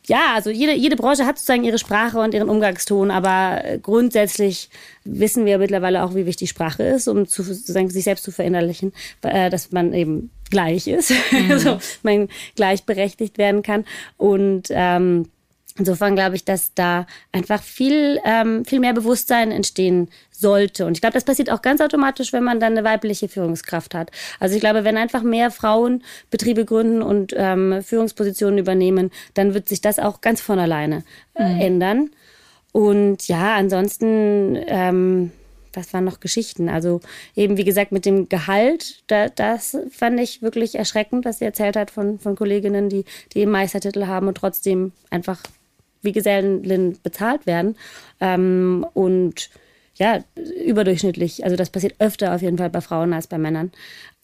ja, 0.08 0.34
also 0.36 0.50
jede, 0.50 0.74
jede 0.74 0.96
Branche 0.96 1.26
hat 1.26 1.38
sozusagen 1.38 1.64
ihre 1.64 1.80
Sprache 1.80 2.20
und 2.20 2.34
ihren 2.34 2.50
Umgangston, 2.50 3.12
aber 3.12 3.62
grundsätzlich 3.82 4.70
wissen 5.04 5.46
wir 5.46 5.58
mittlerweile 5.58 6.04
auch, 6.04 6.16
wie 6.16 6.26
wichtig 6.26 6.50
Sprache 6.50 6.84
ist, 6.84 7.08
um 7.08 7.28
zu, 7.28 7.44
sozusagen 7.44 7.90
sich 7.90 8.04
selbst 8.04 8.24
zu 8.24 8.32
verinnerlichen, 8.32 8.94
äh, 9.22 9.50
dass 9.50 9.72
man 9.72 9.94
eben 9.94 10.30
gleich 10.50 10.88
ist, 10.88 11.12
mhm. 11.32 11.52
also 11.52 11.80
man 12.04 12.28
gleichberechtigt 12.56 13.38
werden 13.38 13.64
kann. 13.64 13.86
Und 14.18 14.68
ähm, 14.70 15.26
Insofern 15.80 16.16
glaube 16.16 16.36
ich, 16.36 16.46
dass 16.46 16.74
da 16.76 17.08
einfach 17.32 17.64
viel, 17.64 18.20
ähm, 18.26 18.66
viel 18.66 18.80
mehr 18.80 18.94
Bewusstsein 18.94 19.52
entstehen 19.52 20.10
sollte. 20.30 20.86
Und 20.86 20.98
ich 20.98 21.02
glaube, 21.02 21.14
das 21.14 21.24
passiert 21.24 21.50
auch 21.50 21.62
ganz 21.62 21.82
automatisch, 21.82 22.34
wenn 22.34 22.44
man 22.44 22.60
dann 22.60 22.78
eine 22.78 22.84
weibliche 22.84 23.28
Führungskraft 23.28 23.96
hat. 23.96 24.12
Also 24.40 24.56
ich 24.56 24.62
glaube, 24.62 24.84
wenn 24.84 24.98
einfach 24.98 25.24
mehr 25.24 25.52
Frauen 25.52 26.04
Betriebe 26.30 26.66
gründen 26.66 27.02
und 27.02 27.34
ähm, 27.36 27.82
Führungspositionen 27.82 28.60
übernehmen, 28.60 29.10
dann 29.34 29.54
wird 29.54 29.70
sich 29.70 29.82
das 29.82 30.00
auch 30.00 30.22
ganz 30.22 30.42
von 30.42 30.60
alleine 30.60 31.04
äh, 31.34 31.48
mhm. 31.48 31.62
ändern. 31.62 32.10
Und 32.72 33.28
ja, 33.28 33.56
ansonsten, 33.56 34.58
ähm, 34.68 35.32
was 35.74 35.94
waren 35.94 36.04
noch 36.04 36.20
Geschichten? 36.20 36.70
Also 36.70 37.00
eben, 37.36 37.58
wie 37.58 37.64
gesagt, 37.64 37.92
mit 37.92 38.06
dem 38.06 38.28
Gehalt, 38.30 39.04
da, 39.08 39.30
das 39.30 39.78
fand 39.92 40.20
ich 40.20 40.42
wirklich 40.42 40.76
erschreckend, 40.76 41.26
was 41.26 41.40
sie 41.40 41.46
erzählt 41.46 41.76
hat 41.76 41.90
von, 41.90 42.20
von 42.20 42.36
Kolleginnen, 42.36 42.90
die, 42.90 43.06
die 43.34 43.40
eben 43.40 43.52
Meistertitel 43.52 44.08
haben 44.08 44.28
und 44.28 44.36
trotzdem 44.36 44.92
einfach 45.10 45.42
wie 46.02 46.12
Gesellen 46.12 46.98
bezahlt 47.04 47.46
werden. 47.46 47.76
Ähm, 48.20 48.86
und 48.94 49.50
ja, 49.96 50.24
überdurchschnittlich. 50.66 51.44
Also 51.44 51.56
das 51.56 51.70
passiert 51.70 51.96
öfter 52.00 52.34
auf 52.34 52.42
jeden 52.42 52.58
Fall 52.58 52.70
bei 52.70 52.82
Frauen 52.82 53.14
als 53.14 53.28
bei 53.28 53.38
Männern. 53.38 53.72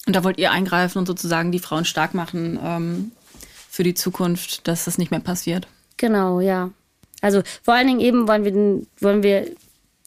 Und 0.07 0.15
da 0.15 0.23
wollt 0.23 0.37
ihr 0.37 0.51
eingreifen 0.51 0.99
und 0.99 1.05
sozusagen 1.05 1.51
die 1.51 1.59
Frauen 1.59 1.85
stark 1.85 2.13
machen 2.13 2.59
ähm, 2.63 3.11
für 3.69 3.83
die 3.83 3.93
Zukunft, 3.93 4.67
dass 4.67 4.85
das 4.85 4.97
nicht 4.97 5.11
mehr 5.11 5.19
passiert. 5.19 5.67
Genau, 5.97 6.39
ja. 6.39 6.71
Also 7.21 7.41
vor 7.63 7.73
allen 7.73 7.87
Dingen 7.87 7.99
eben 7.99 8.27
wollen 8.27 8.45
wir, 8.45 8.85
wollen 9.01 9.23
wir 9.23 9.51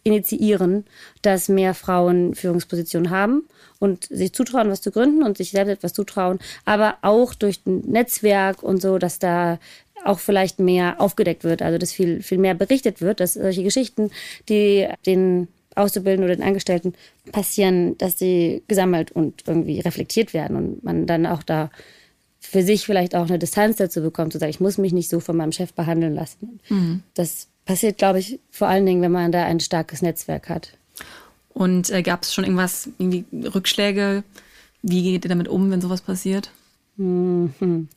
initiieren, 0.05 0.85
dass 1.23 1.49
mehr 1.49 1.75
Frauen 1.75 2.35
Führungspositionen 2.35 3.11
haben 3.11 3.43
und 3.79 4.05
sich 4.05 4.33
zutrauen, 4.33 4.71
was 4.71 4.81
zu 4.81 4.91
gründen 4.91 5.23
und 5.23 5.37
sich 5.37 5.51
selbst 5.51 5.71
etwas 5.71 5.93
zutrauen, 5.93 6.39
aber 6.65 6.97
auch 7.03 7.35
durch 7.35 7.61
ein 7.67 7.81
Netzwerk 7.81 8.63
und 8.63 8.81
so, 8.81 8.99
dass 8.99 9.19
da 9.19 9.59
auch 10.09 10.19
vielleicht 10.19 10.59
mehr 10.59 11.01
aufgedeckt 11.01 11.45
wird, 11.45 11.63
also 11.63 11.79
dass 11.79 11.93
viel, 11.93 12.23
viel 12.23 12.39
mehr 12.39 12.55
berichtet 12.55 13.01
wird, 13.01 13.21
dass 13.21 13.35
solche 13.35 13.63
Geschichten, 13.63 14.11
die 14.49 14.89
den 15.07 15.49
Auszubildenden 15.75 16.25
oder 16.29 16.37
den 16.37 16.47
Angestellten 16.47 16.95
passieren, 17.31 17.97
dass 17.99 18.19
sie 18.19 18.63
gesammelt 18.67 19.13
und 19.13 19.45
irgendwie 19.47 19.81
reflektiert 19.81 20.35
werden 20.35 20.57
und 20.57 20.85
man 20.85 21.07
dann 21.07 21.27
auch 21.27 21.43
da 21.43 21.71
für 22.41 22.63
sich 22.63 22.87
vielleicht 22.87 23.15
auch 23.15 23.29
eine 23.29 23.39
Distanz 23.39 23.77
dazu 23.77 24.01
bekommt, 24.01 24.33
zu 24.33 24.39
sagen, 24.39 24.51
ich 24.51 24.61
muss 24.61 24.79
mich 24.79 24.93
nicht 24.93 25.11
so 25.11 25.21
von 25.21 25.37
meinem 25.37 25.53
Chef 25.53 25.73
behandeln 25.75 26.15
lassen. 26.15 26.61
Mhm. 26.69 27.03
Das 27.15 27.49
passiert, 27.65 27.99
glaube 27.99 28.21
ich, 28.21 28.41
vor 28.51 28.69
allen 28.69 28.87
Dingen, 28.87 29.03
wenn 29.03 29.13
man 29.13 29.31
da 29.31 29.45
ein 29.45 29.61
starkes 29.61 30.03
Netzwerk 30.03 30.49
hat. 30.49 30.73
Und 31.51 31.91
äh, 31.91 32.03
gab 32.03 32.23
es 32.23 32.33
schon 32.33 32.45
irgendwas, 32.45 32.89
irgendwie 32.99 33.25
Rückschläge? 33.33 34.25
Wie 34.83 35.03
geht 35.03 35.25
ihr 35.25 35.29
damit 35.29 35.49
um, 35.49 35.71
wenn 35.71 35.81
sowas 35.81 36.01
passiert? 36.01 36.51
Mhm. 36.97 37.89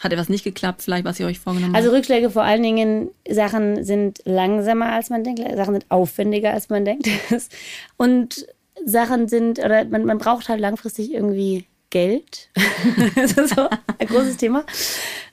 Hat 0.00 0.12
etwas 0.12 0.28
nicht 0.28 0.44
geklappt, 0.44 0.82
vielleicht, 0.82 1.04
was 1.04 1.18
ihr 1.18 1.26
euch 1.26 1.40
vorgenommen 1.40 1.74
also 1.74 1.88
habt? 1.88 1.94
Also 1.94 1.96
Rückschläge 1.96 2.30
vor 2.30 2.42
allen 2.42 2.62
Dingen, 2.62 3.10
Sachen 3.28 3.84
sind 3.84 4.20
langsamer, 4.24 4.92
als 4.92 5.10
man 5.10 5.24
denkt, 5.24 5.40
Sachen 5.56 5.74
sind 5.74 5.86
aufwendiger, 5.88 6.52
als 6.52 6.68
man 6.68 6.84
denkt. 6.84 7.08
Und 7.96 8.46
Sachen 8.84 9.28
sind, 9.28 9.58
oder 9.58 9.84
man, 9.86 10.04
man 10.04 10.18
braucht 10.18 10.48
halt 10.48 10.60
langfristig 10.60 11.12
irgendwie 11.12 11.66
Geld. 11.90 12.50
das 13.16 13.32
ist 13.32 13.54
so 13.54 13.68
ein 13.98 14.06
großes 14.06 14.36
Thema. 14.36 14.64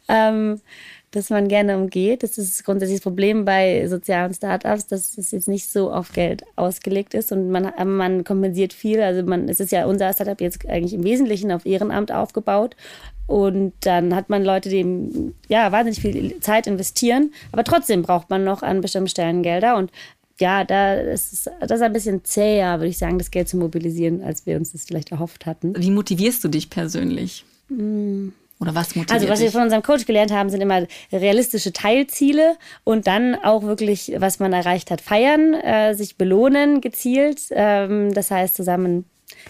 Ähm, 0.08 0.62
das 1.16 1.30
man 1.30 1.48
gerne 1.48 1.78
umgeht. 1.78 2.24
Das 2.24 2.38
ist 2.38 2.64
grundsätzlich 2.66 2.98
das 2.98 3.04
Problem 3.04 3.46
bei 3.46 3.88
sozialen 3.88 4.34
Startups, 4.34 4.88
dass 4.88 5.18
es 5.18 5.32
jetzt 5.32 5.48
nicht 5.48 5.72
so 5.72 5.92
auf 5.92 6.12
Geld 6.12 6.44
ausgelegt 6.58 7.14
ist 7.14 7.32
und 7.32 7.50
man, 7.50 7.72
man 7.86 8.24
kompensiert 8.26 8.74
viel. 8.74 9.02
Also 9.02 9.24
man, 9.24 9.48
es 9.48 9.62
ist 9.62 9.72
ja 9.72 9.86
unser 9.86 10.12
Startup 10.12 10.40
jetzt 10.42 10.68
eigentlich 10.68 10.94
im 10.94 11.04
Wesentlichen 11.04 11.52
auf 11.52 11.66
Ehrenamt 11.66 12.12
aufgebaut. 12.12 12.76
Und 13.28 13.74
dann 13.82 14.16
hat 14.16 14.30
man 14.30 14.44
Leute, 14.44 14.70
die 14.70 15.34
ja 15.48 15.72
wahnsinnig 15.72 16.00
viel 16.00 16.40
Zeit 16.42 16.68
investieren, 16.68 17.34
aber 17.52 17.64
trotzdem 17.64 18.04
braucht 18.04 18.30
man 18.30 18.44
noch 18.44 18.62
an 18.62 18.82
bestimmten 18.82 19.10
Stellen 19.10 19.42
Gelder. 19.42 19.78
Und 19.78 19.92
ja, 20.40 20.64
da 20.64 20.96
ist 20.96 21.50
das 21.62 21.72
ist 21.72 21.82
ein 21.82 21.94
bisschen 21.94 22.24
zäher, 22.24 22.80
würde 22.80 22.90
ich 22.90 22.98
sagen, 22.98 23.18
das 23.18 23.32
Geld 23.32 23.48
zu 23.48 23.58
mobilisieren, 23.58 24.22
als 24.24 24.46
wir 24.46 24.58
uns 24.58 24.74
das 24.74 24.86
vielleicht 24.86 25.12
erhofft 25.12 25.46
hatten. 25.46 25.74
Wie 25.78 25.92
motivierst 25.92 26.44
du 26.44 26.50
dich 26.50 26.70
persönlich? 26.70 27.46
Mm. 27.70 28.30
Oder 28.60 28.74
was 28.74 28.96
motiviert 28.96 29.12
Also 29.12 29.28
was 29.28 29.42
wir 29.42 29.52
von 29.52 29.64
unserem 29.64 29.84
Coach 29.84 30.06
gelernt 30.06 30.32
haben, 30.32 30.50
sind 30.50 30.62
immer 30.62 30.88
realistische 31.12 31.74
Teilziele 31.74 32.56
und 32.86 33.06
dann 33.06 33.36
auch 33.36 33.64
wirklich, 33.64 34.14
was 34.18 34.40
man 34.40 34.54
erreicht 34.54 34.92
hat, 34.92 35.02
feiern, 35.02 35.54
äh, 35.56 35.94
sich 35.94 36.16
belohnen 36.16 36.80
gezielt. 36.80 37.42
Ähm, 37.52 38.14
das 38.14 38.32
heißt 38.32 38.56
zusammen 38.56 39.04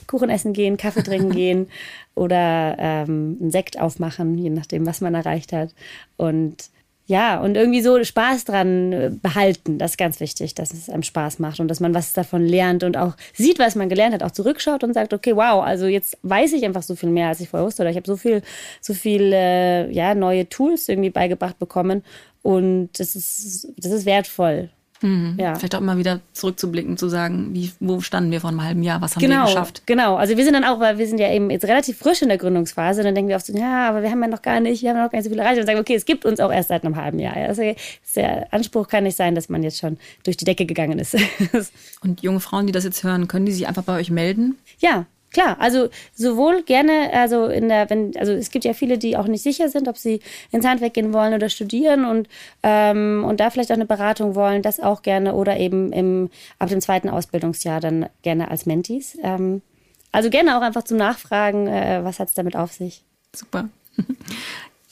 Kuchen 0.08 0.30
essen 0.30 0.54
gehen, 0.54 0.78
Kaffee 0.78 1.04
trinken 1.04 1.30
gehen 1.36 1.68
oder 2.16 2.76
ähm, 2.80 3.38
einen 3.40 3.52
Sekt 3.52 3.80
aufmachen, 3.80 4.38
je 4.38 4.50
nachdem, 4.50 4.86
was 4.86 5.02
man 5.02 5.14
erreicht 5.14 5.54
hat. 5.54 5.74
Und 6.18 6.70
ja, 7.08 7.40
und 7.40 7.56
irgendwie 7.56 7.82
so 7.82 8.04
Spaß 8.04 8.46
dran 8.46 8.92
äh, 8.92 9.12
behalten. 9.22 9.78
Das 9.78 9.92
ist 9.92 9.98
ganz 9.98 10.20
wichtig, 10.20 10.56
dass 10.56 10.74
es 10.74 10.90
einem 10.90 11.04
Spaß 11.04 11.38
macht 11.38 11.60
und 11.60 11.68
dass 11.68 11.80
man 11.80 11.94
was 11.94 12.14
davon 12.14 12.44
lernt 12.44 12.84
und 12.84 12.98
auch 12.98 13.16
sieht, 13.34 13.60
was 13.60 13.76
man 13.76 13.90
gelernt 13.90 14.16
hat, 14.16 14.24
auch 14.24 14.32
zurückschaut 14.32 14.84
und 14.84 14.96
sagt, 14.96 15.14
okay, 15.14 15.36
wow, 15.36 15.64
also 15.64 15.86
jetzt 15.86 16.18
weiß 16.24 16.54
ich 16.54 16.66
einfach 16.66 16.82
so 16.82 16.96
viel 16.96 17.10
mehr, 17.10 17.28
als 17.28 17.42
ich 17.42 17.50
vorher 17.50 17.68
wusste. 17.68 17.84
Oder 17.84 17.92
ich 17.92 17.96
habe 17.96 18.08
so 18.08 18.18
viel, 18.18 18.42
so 18.82 18.96
viel 18.96 19.32
äh, 19.34 19.92
ja, 19.92 20.16
neue 20.16 20.50
Tools 20.50 20.90
irgendwie 20.90 21.12
beigebracht 21.12 21.60
bekommen. 21.60 22.04
Und 22.42 22.90
das 22.98 23.16
ist, 23.16 23.68
das 23.78 23.92
ist 23.92 24.06
wertvoll. 24.08 24.70
Mhm. 25.02 25.36
Ja. 25.40 25.56
Vielleicht 25.56 25.76
auch 25.76 25.82
immer 25.82 25.98
wieder 25.98 26.22
zurückzublicken, 26.34 26.98
zu 26.98 27.10
sagen, 27.10 27.50
wie, 27.54 27.72
wo 27.80 28.02
standen 28.02 28.32
wir 28.32 28.42
vor 28.42 28.50
einem 28.50 28.64
halben 28.64 28.84
Jahr, 28.84 29.02
was 29.02 29.16
haben 29.16 29.22
genau, 29.22 29.44
wir 29.44 29.46
geschafft? 29.46 29.84
Genau, 29.86 30.16
also 30.16 30.38
wir 30.38 30.44
sind 30.44 30.54
dann 30.54 30.64
auch, 30.64 30.80
weil 30.80 30.98
wir 30.98 31.08
sind 31.08 31.20
ja 31.20 31.32
eben 31.32 31.50
jetzt 31.50 31.66
relativ 31.66 31.98
frisch 31.98 32.22
in 32.22 32.30
der 32.30 32.38
Gründungsphase, 32.38 33.04
dann 33.04 33.14
denken 33.14 33.30
wir 33.30 33.36
oft 33.36 33.46
so, 33.46 33.58
ja, 33.58 33.90
aber 33.90 34.02
wir 34.02 34.10
haben 34.10 34.22
ja 34.22 34.28
noch 34.28 34.42
gar 34.42 34.60
nicht, 34.60 34.82
wir 34.82 34.92
haben 34.92 34.98
noch 34.98 35.12
gar 35.12 35.18
nicht 35.18 35.26
so 35.26 35.30
viel 35.30 35.40
erreicht 35.40 35.60
und 35.60 35.66
sagen, 35.66 35.80
okay, 35.80 35.96
es 35.96 36.06
gibt 36.06 36.26
uns 36.26 36.40
auch 36.40 36.52
erst 36.52 36.70
seit 36.70 36.86
einem 36.86 36.96
halben 36.96 37.20
Jahr. 37.20 37.36
Also 37.36 37.62
der 38.16 38.54
Anspruch 38.54 38.88
kann 38.88 39.04
nicht 39.04 39.18
sein, 39.18 39.36
dass 39.36 39.50
man 39.50 39.64
jetzt 39.64 39.80
schon 39.80 39.98
durch 40.24 40.38
die 40.38 40.46
Decke 40.46 40.66
gegangen 40.66 41.00
ist. 41.00 41.16
und 42.02 42.22
junge 42.22 42.40
Frauen, 42.40 42.66
die 42.66 42.74
das 42.74 42.84
jetzt 42.84 43.04
hören, 43.04 43.28
können 43.28 43.46
die 43.46 43.52
sich 43.52 43.68
einfach 43.68 43.84
bei 43.84 43.98
euch 44.00 44.10
melden? 44.10 44.58
Ja, 44.80 45.06
Klar, 45.36 45.58
also 45.60 45.90
sowohl 46.14 46.64
gerne, 46.64 47.12
also 47.12 47.48
in 47.48 47.68
der, 47.68 47.90
wenn, 47.90 48.16
also 48.16 48.32
es 48.32 48.52
gibt 48.52 48.64
ja 48.64 48.74
viele, 48.74 48.98
die 48.98 49.18
auch 49.18 49.28
nicht 49.28 49.44
sicher 49.44 49.68
sind, 49.68 49.90
ob 49.90 49.98
sie 49.98 50.22
ins 50.54 50.66
Handwerk 50.66 50.94
gehen 50.94 51.12
wollen 51.12 51.34
oder 51.34 51.50
studieren 51.50 52.06
und, 52.06 52.30
ähm, 52.64 53.26
und 53.28 53.42
da 53.42 53.50
vielleicht 53.50 53.70
auch 53.70 53.76
eine 53.76 53.86
Beratung 53.86 54.36
wollen, 54.36 54.62
das 54.62 54.80
auch 54.80 55.02
gerne 55.02 55.36
oder 55.36 55.58
eben 55.58 55.92
im, 55.92 56.30
ab 56.58 56.70
dem 56.70 56.80
zweiten 56.80 57.10
Ausbildungsjahr 57.10 57.82
dann 57.82 58.08
gerne 58.22 58.50
als 58.50 58.66
Mentis. 58.66 59.18
Ähm, 59.24 59.62
also 60.14 60.30
gerne 60.30 60.58
auch 60.58 60.62
einfach 60.62 60.84
zum 60.84 60.96
Nachfragen, 60.96 61.68
äh, 61.68 62.00
was 62.02 62.20
hat 62.20 62.30
es 62.30 62.34
damit 62.34 62.56
auf 62.56 62.72
sich. 62.72 63.04
Super. 63.36 63.68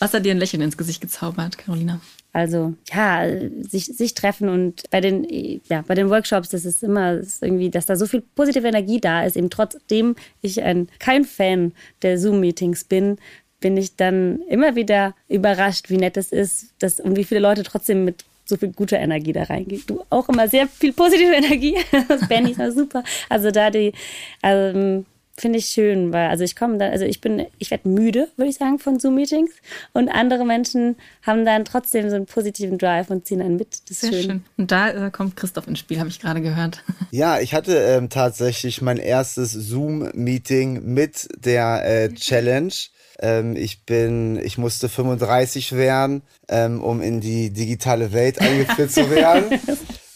Was 0.03 0.13
hat 0.13 0.25
dir 0.25 0.31
ein 0.31 0.38
Lächeln 0.38 0.62
ins 0.62 0.75
Gesicht 0.75 1.00
gezaubert, 1.00 1.57
Carolina? 1.57 2.01
Also 2.33 2.74
ja, 2.91 3.25
sich, 3.62 3.86
sich 3.86 4.13
treffen 4.13 4.50
und 4.50 4.83
bei 4.91 5.00
den, 5.00 5.25
ja, 5.69 5.81
bei 5.88 5.95
den 5.95 6.10
Workshops, 6.10 6.50
das 6.50 6.65
ist 6.65 6.83
immer 6.83 7.15
das 7.15 7.27
ist 7.27 7.43
irgendwie, 7.43 7.69
dass 7.69 7.86
da 7.86 7.95
so 7.95 8.05
viel 8.05 8.22
positive 8.36 8.67
Energie 8.67 9.00
da 9.00 9.24
ist. 9.24 9.38
Eben 9.38 9.50
trotzdem 9.50 10.17
ich 10.41 10.62
ein, 10.62 10.89
kein 11.00 11.24
Fan 11.24 11.72
der 12.01 12.19
Zoom-Meetings 12.19 12.83
bin, 12.83 13.17
bin 13.62 13.77
ich 13.77 13.95
dann 13.95 14.41
immer 14.50 14.75
wieder 14.75 15.15
überrascht, 15.29 15.89
wie 15.89 15.95
nett 15.95 16.17
es 16.17 16.33
ist, 16.33 16.74
dass 16.79 17.00
und 17.00 17.15
wie 17.15 17.24
viele 17.24 17.39
Leute 17.39 17.63
trotzdem 17.63 18.03
mit 18.03 18.25
so 18.43 18.57
viel 18.57 18.74
guter 18.74 19.00
Energie 19.00 19.31
da 19.31 19.43
reingehen. 19.43 19.83
Du 19.88 20.03
auch 20.10 20.27
immer 20.27 20.50
sehr 20.50 20.67
viel 20.67 20.91
positive 20.91 21.33
Energie. 21.33 21.77
Das 22.10 22.27
Benny 22.27 22.51
ist 22.51 22.75
super. 22.75 23.05
Also 23.29 23.51
da 23.51 23.69
die, 23.69 23.93
also, 24.41 25.05
finde 25.36 25.60
ich 25.60 25.66
schön, 25.66 26.13
weil 26.13 26.30
also 26.30 26.44
ich 26.44 26.56
komme 26.56 26.78
dann, 26.78 26.92
also 26.92 27.06
ich 27.06 27.20
bin, 27.20 27.46
ich 27.58 27.72
werde 27.72 27.90
müde, 27.90 28.30
würde 28.36 28.50
ich 28.50 28.58
sagen, 28.58 28.78
von 28.78 29.00
Zoom-Meetings 29.00 29.52
und 29.94 30.10
andere 30.10 30.46
Menschen 30.46 30.96
haben 31.24 31.44
dann 31.44 31.66
trotzdem 31.66 32.10
so 32.10 32.16
einen 32.16 32.28
positiven 32.28 32.78
Drive 32.78 33.10
und 33.10 33.25
ziehen 33.25 33.42
einen 33.42 33.56
mit. 33.56 33.90
Das 33.90 33.92
ist 33.92 34.02
Sehr 34.02 34.12
schön. 34.12 34.24
schön. 34.24 34.46
Und 34.58 34.72
da 34.72 34.90
äh, 34.90 35.12
kommt 35.12 35.36
Christoph 35.36 35.68
ins 35.68 35.80
Spiel, 35.80 36.00
habe 36.00 36.10
ich 36.10 36.20
gerade 36.20 36.42
gehört. 36.42 36.84
Ja, 37.12 37.40
ich 37.40 37.54
hatte 37.54 37.78
ähm, 37.78 38.10
tatsächlich 38.10 38.82
mein 38.82 38.98
erstes 38.98 39.52
Zoom-Meeting 39.52 40.84
mit 40.84 41.28
der 41.38 41.84
äh, 41.86 42.13
Challenge. 42.13 42.74
Ähm, 43.20 43.56
ich 43.56 43.86
bin, 43.86 44.40
ich 44.44 44.58
musste 44.58 44.90
35 44.90 45.74
werden, 45.74 46.24
ähm, 46.48 46.82
um 46.82 47.02
in 47.02 47.22
die 47.22 47.52
digitale 47.52 48.13
Welt 48.13 48.40
eingeführt 48.42 48.92
zu 48.92 49.10
werden. 49.10 49.60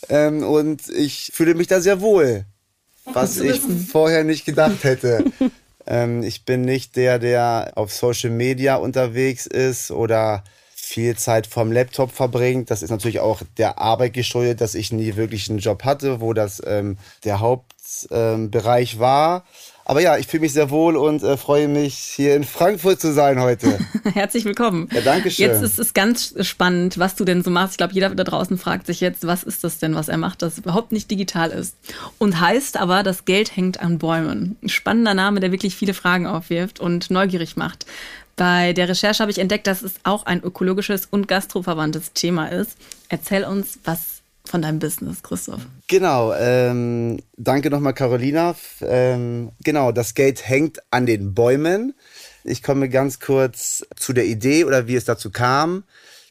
Ähm, 0.09 0.41
und 0.41 0.87
ich 0.87 1.31
fühle 1.33 1.53
mich 1.53 1.67
da 1.67 1.81
sehr 1.81 1.99
wohl 1.99 2.45
was 3.13 3.37
ich 3.37 3.61
vorher 3.91 4.23
nicht 4.23 4.45
gedacht 4.45 4.83
hätte. 4.83 5.25
ähm, 5.87 6.23
ich 6.23 6.45
bin 6.45 6.61
nicht 6.61 6.95
der, 6.95 7.19
der 7.19 7.73
auf 7.75 7.93
Social 7.93 8.29
Media 8.29 8.75
unterwegs 8.75 9.45
ist 9.45 9.91
oder 9.91 10.43
viel 10.87 11.17
Zeit 11.17 11.47
vom 11.47 11.71
Laptop 11.71 12.11
verbringt. 12.11 12.71
Das 12.71 12.81
ist 12.81 12.91
natürlich 12.91 13.19
auch 13.19 13.41
der 13.57 13.77
Arbeit 13.77 14.13
geschuldet, 14.13 14.61
dass 14.61 14.73
ich 14.73 14.91
nie 14.91 15.15
wirklich 15.15 15.49
einen 15.49 15.59
Job 15.59 15.83
hatte, 15.83 16.21
wo 16.21 16.33
das 16.33 16.61
ähm, 16.65 16.97
der 17.25 17.39
Hauptbereich 17.39 18.93
ähm, 18.93 18.99
war. 18.99 19.45
Aber 19.89 20.01
ja, 20.01 20.17
ich 20.17 20.27
fühle 20.27 20.41
mich 20.41 20.51
sehr 20.51 20.69
wohl 20.69 20.97
und 20.97 21.23
äh, 21.23 21.37
freue 21.37 21.69
mich, 21.69 21.95
hier 21.95 22.35
in 22.35 22.43
Frankfurt 22.43 22.99
zu 22.99 23.13
sein 23.13 23.39
heute. 23.39 23.79
Herzlich 24.13 24.43
willkommen. 24.43 24.89
Ja, 24.91 24.99
danke 24.99 25.31
schön. 25.31 25.47
Jetzt 25.47 25.61
ist 25.61 25.79
es 25.79 25.93
ganz 25.93 26.35
spannend, 26.45 26.97
was 26.97 27.15
du 27.15 27.23
denn 27.23 27.41
so 27.41 27.49
machst. 27.49 27.75
Ich 27.75 27.77
glaube, 27.77 27.93
jeder 27.93 28.09
da 28.09 28.25
draußen 28.25 28.57
fragt 28.57 28.85
sich 28.85 28.99
jetzt, 28.99 29.25
was 29.25 29.43
ist 29.43 29.63
das 29.63 29.79
denn, 29.79 29.95
was 29.95 30.09
er 30.09 30.17
macht, 30.17 30.41
das 30.41 30.57
überhaupt 30.57 30.91
nicht 30.91 31.09
digital 31.09 31.51
ist. 31.51 31.77
Und 32.17 32.41
heißt 32.41 32.75
aber, 32.75 33.01
das 33.01 33.23
Geld 33.23 33.55
hängt 33.55 33.79
an 33.79 33.97
Bäumen. 33.97 34.57
Ein 34.61 34.67
spannender 34.67 35.13
Name, 35.13 35.39
der 35.39 35.53
wirklich 35.53 35.73
viele 35.73 35.93
Fragen 35.93 36.27
aufwirft 36.27 36.81
und 36.81 37.09
neugierig 37.09 37.55
macht. 37.55 37.85
Bei 38.35 38.73
der 38.73 38.89
Recherche 38.89 39.21
habe 39.21 39.31
ich 39.31 39.39
entdeckt, 39.39 39.67
dass 39.67 39.83
es 39.83 39.93
auch 40.03 40.25
ein 40.25 40.43
ökologisches 40.43 41.05
und 41.09 41.29
gastroverwandtes 41.29 42.11
Thema 42.11 42.47
ist. 42.47 42.77
Erzähl 43.07 43.45
uns, 43.45 43.79
was 43.85 44.16
von 44.47 44.61
deinem 44.61 44.79
Business, 44.79 45.23
Christoph. 45.23 45.61
Genau, 45.87 46.33
ähm, 46.33 47.19
danke 47.37 47.69
nochmal 47.69 47.93
Carolina. 47.93 48.55
Ähm, 48.81 49.51
genau, 49.63 49.91
das 49.91 50.13
Geld 50.13 50.47
hängt 50.47 50.79
an 50.91 51.05
den 51.05 51.33
Bäumen. 51.33 51.93
Ich 52.43 52.63
komme 52.63 52.89
ganz 52.89 53.19
kurz 53.19 53.85
zu 53.95 54.13
der 54.13 54.25
Idee 54.25 54.65
oder 54.65 54.87
wie 54.87 54.95
es 54.95 55.05
dazu 55.05 55.31
kam. 55.31 55.83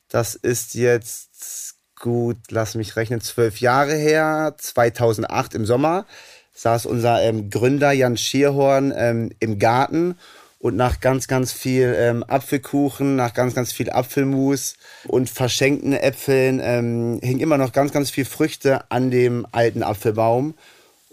Das 0.09 0.35
ist 0.35 0.75
jetzt 0.75 1.77
gut, 2.01 2.39
lass 2.51 2.75
mich 2.75 2.97
rechnen, 2.97 3.21
zwölf 3.21 3.61
Jahre 3.61 3.95
her, 3.95 4.55
2008 4.59 5.55
im 5.55 5.67
Sommer, 5.67 6.07
saß 6.55 6.87
unser 6.87 7.23
ähm, 7.23 7.51
Gründer 7.51 7.93
Jan 7.93 8.17
Schierhorn 8.17 8.93
ähm, 8.97 9.31
im 9.41 9.59
Garten 9.59 10.17
und 10.59 10.77
nach 10.77 11.01
ganz, 11.01 11.29
ganz 11.29 11.53
viel 11.53 11.95
ähm, 11.99 12.25
Apfelkuchen, 12.27 13.17
nach 13.17 13.35
ganz, 13.35 13.55
ganz 13.55 13.73
viel 13.73 13.91
Apfelmus 13.91 14.75
und 15.07 15.29
verschenkten 15.29 15.93
Äpfeln 15.93 16.61
ähm, 16.63 17.21
hing 17.23 17.39
immer 17.41 17.59
noch 17.59 17.73
ganz, 17.73 17.93
ganz 17.93 18.11
viel 18.11 18.25
Früchte 18.25 18.91
an 18.91 19.11
dem 19.11 19.47
alten 19.53 19.83
Apfelbaum. 19.83 20.55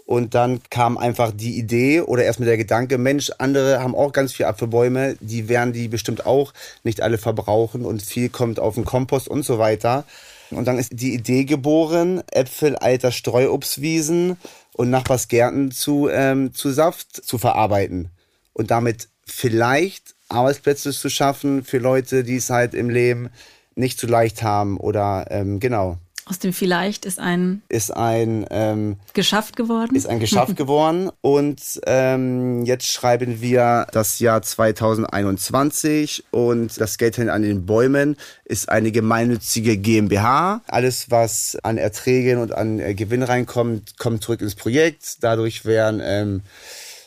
Und 0.06 0.34
dann 0.34 0.60
kam 0.68 0.98
einfach 0.98 1.32
die 1.34 1.58
Idee 1.58 2.02
oder 2.02 2.24
erstmal 2.24 2.48
der 2.48 2.58
Gedanke, 2.58 2.98
Mensch, 2.98 3.32
andere 3.38 3.80
haben 3.80 3.94
auch 3.94 4.12
ganz 4.12 4.34
viele 4.34 4.48
Apfelbäume, 4.48 5.16
die 5.20 5.48
werden 5.48 5.72
die 5.72 5.88
bestimmt 5.88 6.26
auch 6.26 6.52
nicht 6.82 7.00
alle 7.00 7.16
verbrauchen 7.16 7.86
und 7.86 8.02
viel 8.02 8.28
kommt 8.28 8.60
auf 8.60 8.74
den 8.74 8.84
Kompost 8.84 9.28
und 9.28 9.44
so 9.44 9.58
weiter. 9.58 10.04
Und 10.50 10.66
dann 10.66 10.78
ist 10.78 10.90
die 10.92 11.14
Idee 11.14 11.44
geboren, 11.44 12.22
Äpfel 12.30 12.76
alter 12.76 13.12
Streuobstwiesen 13.12 14.36
und 14.74 14.90
Nachbarsgärten 14.90 15.70
zu, 15.70 16.08
ähm, 16.10 16.52
zu 16.52 16.70
Saft 16.70 17.14
zu 17.24 17.38
verarbeiten 17.38 18.10
und 18.52 18.70
damit 18.70 19.08
vielleicht 19.26 20.14
Arbeitsplätze 20.28 20.92
zu 20.92 21.08
schaffen 21.08 21.64
für 21.64 21.78
Leute, 21.78 22.24
die 22.24 22.36
es 22.36 22.50
halt 22.50 22.74
im 22.74 22.90
Leben 22.90 23.30
nicht 23.74 23.98
so 23.98 24.06
leicht 24.06 24.42
haben 24.42 24.78
oder 24.78 25.26
ähm, 25.30 25.60
genau. 25.60 25.98
Aus 26.26 26.38
dem 26.38 26.54
vielleicht 26.54 27.04
ist 27.04 27.18
ein 27.18 27.62
ist 27.68 27.94
ein 27.94 28.46
ähm, 28.50 28.96
geschafft 29.12 29.56
geworden. 29.56 29.94
Ist 29.94 30.06
ein 30.06 30.20
geschafft 30.20 30.56
geworden 30.56 31.10
und 31.20 31.60
ähm, 31.86 32.64
jetzt 32.64 32.86
schreiben 32.86 33.42
wir 33.42 33.86
das 33.92 34.20
Jahr 34.20 34.40
2021 34.40 36.24
und 36.30 36.80
das 36.80 36.96
Geld 36.96 37.18
an 37.18 37.42
den 37.42 37.66
Bäumen 37.66 38.16
ist 38.46 38.70
eine 38.70 38.90
gemeinnützige 38.90 39.76
GmbH. 39.76 40.62
Alles 40.66 41.10
was 41.10 41.58
an 41.62 41.76
Erträgen 41.76 42.38
und 42.38 42.54
an 42.54 42.78
äh, 42.78 42.94
Gewinn 42.94 43.22
reinkommt, 43.22 43.98
kommt 43.98 44.22
zurück 44.22 44.40
ins 44.40 44.54
Projekt. 44.54 45.22
Dadurch 45.22 45.66
werden 45.66 46.00
ähm, 46.02 46.42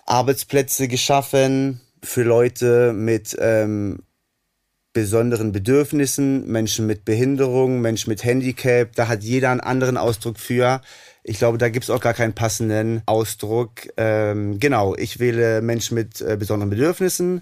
Arbeitsplätze 0.06 0.88
geschaffen, 0.88 1.82
für 2.08 2.24
Leute 2.24 2.94
mit 2.94 3.36
ähm, 3.40 4.00
besonderen 4.94 5.52
Bedürfnissen, 5.52 6.48
Menschen 6.48 6.88
mit 6.88 7.06
Behinderung, 7.06 7.82
Menschen 7.82 8.10
mit 8.10 8.24
Handicap. 8.24 8.96
Da 8.96 9.08
hat 9.08 9.24
jeder 9.24 9.52
einen 9.52 9.60
anderen 9.60 9.98
Ausdruck 9.98 10.40
für. 10.40 10.82
Ich 11.24 11.38
glaube, 11.38 11.58
da 11.58 11.70
gibt 11.70 11.84
es 11.84 11.90
auch 11.90 12.00
gar 12.00 12.14
keinen 12.14 12.34
passenden 12.34 13.04
Ausdruck. 13.06 13.72
Ähm, 13.98 14.60
genau, 14.60 14.96
ich 14.96 15.20
wähle 15.20 15.62
Menschen 15.62 15.96
mit 15.96 16.22
äh, 16.22 16.38
besonderen 16.38 16.70
Bedürfnissen. 16.70 17.42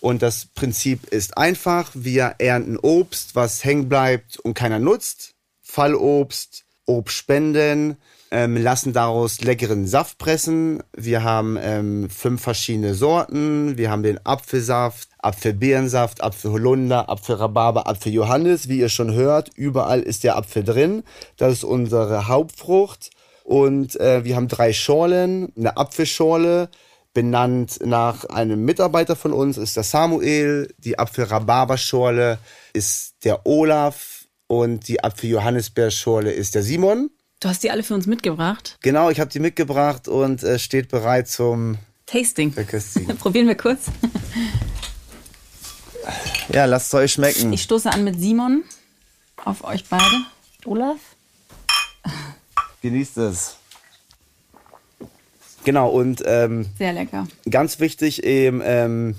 Und 0.00 0.22
das 0.22 0.46
Prinzip 0.46 1.06
ist 1.12 1.36
einfach. 1.36 1.90
Wir 1.94 2.36
ernten 2.38 2.78
Obst, 2.78 3.34
was 3.34 3.64
hängen 3.64 3.88
bleibt 3.88 4.38
und 4.38 4.54
keiner 4.54 4.78
nutzt. 4.78 5.34
Fallobst, 5.62 6.64
Obst 6.86 7.16
spenden 7.16 7.96
ähm, 8.30 8.56
lassen 8.56 8.92
daraus 8.92 9.40
leckeren 9.40 9.86
Saft 9.86 10.18
pressen. 10.18 10.82
Wir 10.96 11.22
haben 11.22 11.58
ähm, 11.60 12.10
fünf 12.10 12.42
verschiedene 12.42 12.94
Sorten. 12.94 13.76
Wir 13.76 13.90
haben 13.90 14.02
den 14.02 14.24
Apfelsaft, 14.24 15.08
Apfelbeerensaft, 15.18 16.22
Apfelholunder, 16.22 17.08
Apfelrhabarber, 17.08 17.86
Apfeljohannis. 17.86 18.68
Wie 18.68 18.78
ihr 18.78 18.88
schon 18.88 19.12
hört, 19.14 19.50
überall 19.56 20.00
ist 20.00 20.24
der 20.24 20.36
Apfel 20.36 20.64
drin. 20.64 21.04
Das 21.36 21.52
ist 21.52 21.64
unsere 21.64 22.28
Hauptfrucht. 22.28 23.10
Und 23.44 24.00
äh, 24.00 24.24
wir 24.24 24.36
haben 24.36 24.48
drei 24.48 24.72
Schorlen, 24.72 25.52
eine 25.56 25.76
Apfelschorle, 25.76 26.70
benannt 27.12 27.78
nach 27.84 28.24
einem 28.24 28.64
Mitarbeiter 28.64 29.16
von 29.16 29.32
uns, 29.32 29.56
ist 29.56 29.76
der 29.76 29.84
Samuel. 29.84 30.74
Die 30.78 30.98
Apfelrhabarberschorle 30.98 32.38
ist 32.72 33.14
der 33.24 33.46
Olaf 33.46 34.26
und 34.48 34.88
die 34.88 35.02
Apfeljohannisbeerschorle 35.02 36.32
ist 36.32 36.54
der 36.54 36.62
Simon. 36.62 37.10
Du 37.44 37.50
hast 37.50 37.62
die 37.62 37.70
alle 37.70 37.82
für 37.82 37.92
uns 37.92 38.06
mitgebracht? 38.06 38.78
Genau, 38.80 39.10
ich 39.10 39.20
habe 39.20 39.28
die 39.28 39.38
mitgebracht 39.38 40.08
und 40.08 40.42
äh, 40.42 40.58
steht 40.58 40.88
bereit 40.88 41.28
zum 41.28 41.76
Tasting. 42.06 42.54
Probieren 43.18 43.46
wir 43.48 43.54
kurz. 43.54 43.88
ja, 46.50 46.64
lasst 46.64 46.86
es 46.86 46.94
euch 46.94 47.12
schmecken. 47.12 47.52
Ich 47.52 47.60
stoße 47.60 47.90
an 47.90 48.02
mit 48.02 48.18
Simon. 48.18 48.64
auf 49.44 49.62
euch 49.62 49.84
beide. 49.90 50.24
Olaf? 50.64 50.96
Genießt 52.80 53.18
es. 53.18 53.56
Genau, 55.64 55.90
und 55.90 56.22
ähm, 56.24 56.64
Sehr 56.78 56.94
lecker. 56.94 57.28
ganz 57.50 57.78
wichtig 57.78 58.24
eben 58.24 58.62
ähm, 58.64 59.16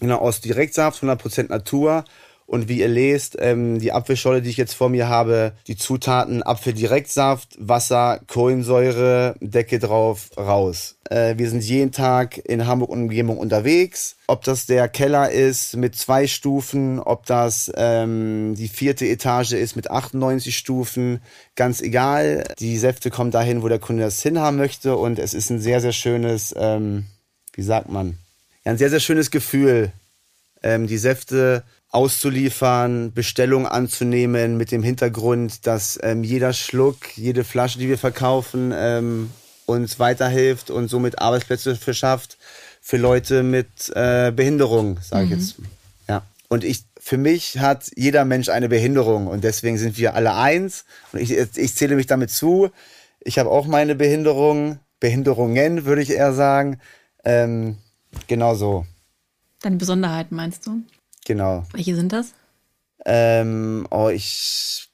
genau, 0.00 0.18
aus 0.18 0.40
Direktsaft, 0.40 1.00
100% 1.00 1.48
Natur. 1.48 2.04
Und 2.46 2.68
wie 2.68 2.78
ihr 2.78 2.88
lest, 2.88 3.36
ähm, 3.40 3.80
die 3.80 3.90
Apfelscholle, 3.90 4.40
die 4.40 4.50
ich 4.50 4.56
jetzt 4.56 4.74
vor 4.74 4.88
mir 4.88 5.08
habe, 5.08 5.52
die 5.66 5.76
Zutaten 5.76 6.44
Apfeldirektsaft, 6.44 7.56
Wasser, 7.58 8.20
Kohlensäure, 8.28 9.34
Decke 9.40 9.80
drauf, 9.80 10.30
raus. 10.36 10.96
Äh, 11.10 11.38
wir 11.38 11.50
sind 11.50 11.64
jeden 11.64 11.90
Tag 11.90 12.38
in 12.38 12.68
Hamburg 12.68 12.90
und 12.90 13.02
Umgebung 13.02 13.38
unterwegs. 13.38 14.16
Ob 14.28 14.44
das 14.44 14.66
der 14.66 14.88
Keller 14.88 15.30
ist 15.30 15.76
mit 15.76 15.96
zwei 15.96 16.28
Stufen, 16.28 17.00
ob 17.00 17.26
das 17.26 17.70
ähm, 17.74 18.54
die 18.56 18.68
vierte 18.68 19.06
Etage 19.06 19.52
ist 19.52 19.74
mit 19.74 19.90
98 19.90 20.56
Stufen, 20.56 21.20
ganz 21.56 21.80
egal. 21.80 22.44
Die 22.60 22.78
Säfte 22.78 23.10
kommen 23.10 23.32
dahin, 23.32 23.62
wo 23.62 23.68
der 23.68 23.80
Kunde 23.80 24.04
das 24.04 24.22
hinhaben 24.22 24.56
möchte. 24.56 24.96
Und 24.96 25.18
es 25.18 25.34
ist 25.34 25.50
ein 25.50 25.60
sehr, 25.60 25.80
sehr 25.80 25.92
schönes, 25.92 26.54
ähm, 26.56 27.06
wie 27.54 27.62
sagt 27.62 27.88
man, 27.88 28.18
ja, 28.64 28.70
ein 28.70 28.78
sehr, 28.78 28.90
sehr 28.90 29.00
schönes 29.00 29.32
Gefühl, 29.32 29.90
ähm, 30.62 30.86
die 30.86 30.98
Säfte 30.98 31.64
auszuliefern, 31.96 33.14
Bestellungen 33.14 33.66
anzunehmen 33.66 34.58
mit 34.58 34.70
dem 34.70 34.82
Hintergrund, 34.82 35.66
dass 35.66 35.98
ähm, 36.02 36.22
jeder 36.22 36.52
Schluck, 36.52 37.16
jede 37.16 37.42
Flasche, 37.42 37.78
die 37.78 37.88
wir 37.88 37.96
verkaufen, 37.96 38.70
ähm, 38.76 39.30
uns 39.64 39.98
weiterhilft 39.98 40.70
und 40.70 40.88
somit 40.88 41.20
Arbeitsplätze 41.20 41.74
verschafft 41.74 42.36
für 42.82 42.98
Leute 42.98 43.42
mit 43.42 43.90
äh, 43.94 44.30
Behinderung, 44.30 44.98
sage 45.00 45.24
ich 45.24 45.30
jetzt. 45.30 45.54
Ja. 46.06 46.20
Und 46.48 46.64
ich, 46.64 46.84
für 47.00 47.16
mich 47.16 47.60
hat 47.60 47.90
jeder 47.96 48.26
Mensch 48.26 48.50
eine 48.50 48.68
Behinderung 48.68 49.26
und 49.26 49.42
deswegen 49.42 49.78
sind 49.78 49.96
wir 49.96 50.14
alle 50.14 50.34
eins. 50.34 50.84
Und 51.12 51.20
ich, 51.20 51.32
ich 51.32 51.74
zähle 51.76 51.96
mich 51.96 52.06
damit 52.06 52.30
zu. 52.30 52.68
Ich 53.20 53.38
habe 53.38 53.50
auch 53.50 53.66
meine 53.66 53.94
Behinderung, 53.94 54.80
Behinderungen 55.00 55.86
würde 55.86 56.02
ich 56.02 56.10
eher 56.10 56.34
sagen. 56.34 56.78
Ähm, 57.24 57.78
genau 58.26 58.54
so. 58.54 58.84
Deine 59.62 59.76
Besonderheiten 59.76 60.36
meinst 60.36 60.66
du? 60.66 60.82
Genau. 61.26 61.64
Welche 61.72 61.96
sind 61.96 62.12
das? 62.12 62.32
Ähm, 63.04 63.86
oh, 63.90 64.08
ich 64.08 64.88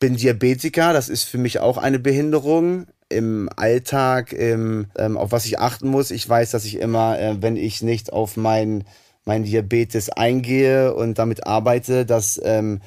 bin 0.00 0.16
Diabetiker, 0.16 0.92
das 0.92 1.08
ist 1.08 1.24
für 1.24 1.38
mich 1.38 1.60
auch 1.60 1.76
eine 1.76 1.98
Behinderung 1.98 2.86
im 3.10 3.50
Alltag, 3.54 4.32
im, 4.32 4.86
ähm, 4.96 5.16
auf 5.18 5.30
was 5.30 5.44
ich 5.44 5.58
achten 5.58 5.88
muss. 5.88 6.10
Ich 6.10 6.26
weiß, 6.28 6.50
dass 6.50 6.64
ich 6.64 6.78
immer, 6.78 7.18
äh, 7.20 7.36
wenn 7.40 7.56
ich 7.56 7.82
nicht 7.82 8.12
auf 8.12 8.36
mein, 8.36 8.84
mein 9.24 9.44
Diabetes 9.44 10.08
eingehe 10.08 10.94
und 10.94 11.18
damit 11.18 11.46
arbeite, 11.46 12.06
dass 12.06 12.40
ähm, 12.42 12.80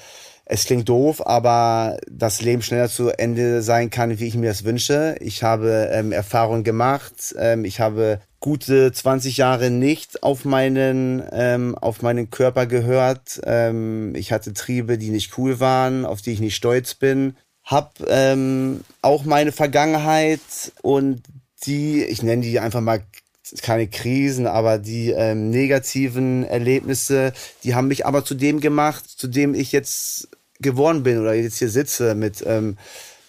es 0.45 0.65
klingt 0.65 0.89
doof, 0.89 1.25
aber 1.25 1.97
das 2.09 2.41
Leben 2.41 2.61
schneller 2.61 2.89
zu 2.89 3.09
Ende 3.09 3.61
sein 3.61 3.89
kann, 3.89 4.17
wie 4.19 4.27
ich 4.27 4.35
mir 4.35 4.49
das 4.49 4.63
wünsche. 4.63 5.17
Ich 5.19 5.43
habe 5.43 5.89
ähm, 5.91 6.11
Erfahrungen 6.11 6.63
gemacht. 6.63 7.35
Ähm, 7.37 7.63
ich 7.63 7.79
habe 7.79 8.19
gute 8.39 8.91
20 8.91 9.37
Jahre 9.37 9.69
nicht 9.69 10.23
auf 10.23 10.45
meinen, 10.45 11.23
ähm, 11.31 11.75
auf 11.75 12.01
meinen 12.01 12.29
Körper 12.29 12.65
gehört. 12.65 13.41
Ähm, 13.43 14.13
ich 14.15 14.31
hatte 14.31 14.53
Triebe, 14.53 14.97
die 14.97 15.09
nicht 15.09 15.37
cool 15.37 15.59
waren, 15.59 16.05
auf 16.05 16.21
die 16.21 16.31
ich 16.31 16.39
nicht 16.39 16.55
stolz 16.55 16.93
bin. 16.93 17.35
Hab 17.63 17.95
ähm, 18.07 18.81
auch 19.01 19.25
meine 19.25 19.51
Vergangenheit 19.51 20.39
und 20.81 21.21
die, 21.65 22.03
ich 22.03 22.23
nenne 22.23 22.43
die 22.43 22.59
einfach 22.59 22.81
mal 22.81 23.03
keine 23.61 23.87
Krisen, 23.87 24.45
aber 24.45 24.77
die 24.77 25.11
ähm, 25.11 25.49
negativen 25.49 26.43
Erlebnisse, 26.43 27.33
die 27.63 27.75
haben 27.75 27.87
mich 27.87 28.05
aber 28.05 28.23
zu 28.25 28.35
dem 28.35 28.59
gemacht, 28.59 29.05
zu 29.07 29.27
dem 29.27 29.53
ich 29.53 29.71
jetzt 29.71 30.29
geworden 30.59 31.03
bin 31.03 31.19
oder 31.19 31.33
jetzt 31.33 31.59
hier 31.59 31.69
sitze 31.69 32.15
mit, 32.15 32.43
ähm, 32.45 32.77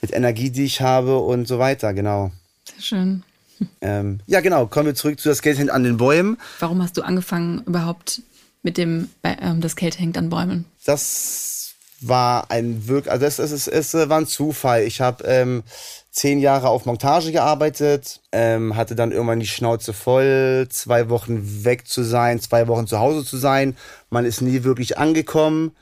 mit 0.00 0.12
Energie, 0.12 0.50
die 0.50 0.64
ich 0.64 0.80
habe 0.80 1.18
und 1.18 1.46
so 1.46 1.58
weiter, 1.58 1.94
genau. 1.94 2.30
Sehr 2.64 2.82
schön. 2.82 3.24
Ähm, 3.80 4.20
ja, 4.26 4.40
genau, 4.40 4.66
kommen 4.66 4.86
wir 4.86 4.94
zurück 4.94 5.20
zu 5.20 5.28
das 5.28 5.42
Geld 5.42 5.58
hängt 5.58 5.70
an 5.70 5.84
den 5.84 5.96
Bäumen. 5.96 6.38
Warum 6.60 6.82
hast 6.82 6.96
du 6.96 7.02
angefangen 7.02 7.62
überhaupt 7.66 8.22
mit 8.62 8.76
dem, 8.76 9.08
ähm, 9.22 9.60
das 9.60 9.76
Geld 9.76 9.98
hängt 9.98 10.18
an 10.18 10.30
Bäumen? 10.30 10.64
Das 10.84 11.74
war 12.00 12.50
ein 12.50 12.86
wirklich, 12.86 13.10
also 13.10 13.26
es, 13.26 13.38
es, 13.38 13.66
es, 13.66 13.94
es 13.94 14.08
war 14.08 14.20
ein 14.20 14.26
Zufall. 14.26 14.82
Ich 14.82 15.00
habe 15.00 15.24
ähm, 15.24 15.62
zehn 16.10 16.38
Jahre 16.38 16.68
auf 16.68 16.86
Montage 16.86 17.32
gearbeitet, 17.32 18.20
ähm, 18.32 18.76
hatte 18.76 18.94
dann 18.94 19.12
irgendwann 19.12 19.40
die 19.40 19.46
Schnauze 19.46 19.92
voll, 19.92 20.66
zwei 20.70 21.08
Wochen 21.08 21.64
weg 21.64 21.86
zu 21.88 22.02
sein, 22.02 22.40
zwei 22.40 22.68
Wochen 22.68 22.86
zu 22.86 22.98
Hause 22.98 23.24
zu 23.24 23.36
sein. 23.36 23.76
Man 24.10 24.24
ist 24.24 24.40
nie 24.40 24.64
wirklich 24.64 24.98
angekommen. 24.98 25.72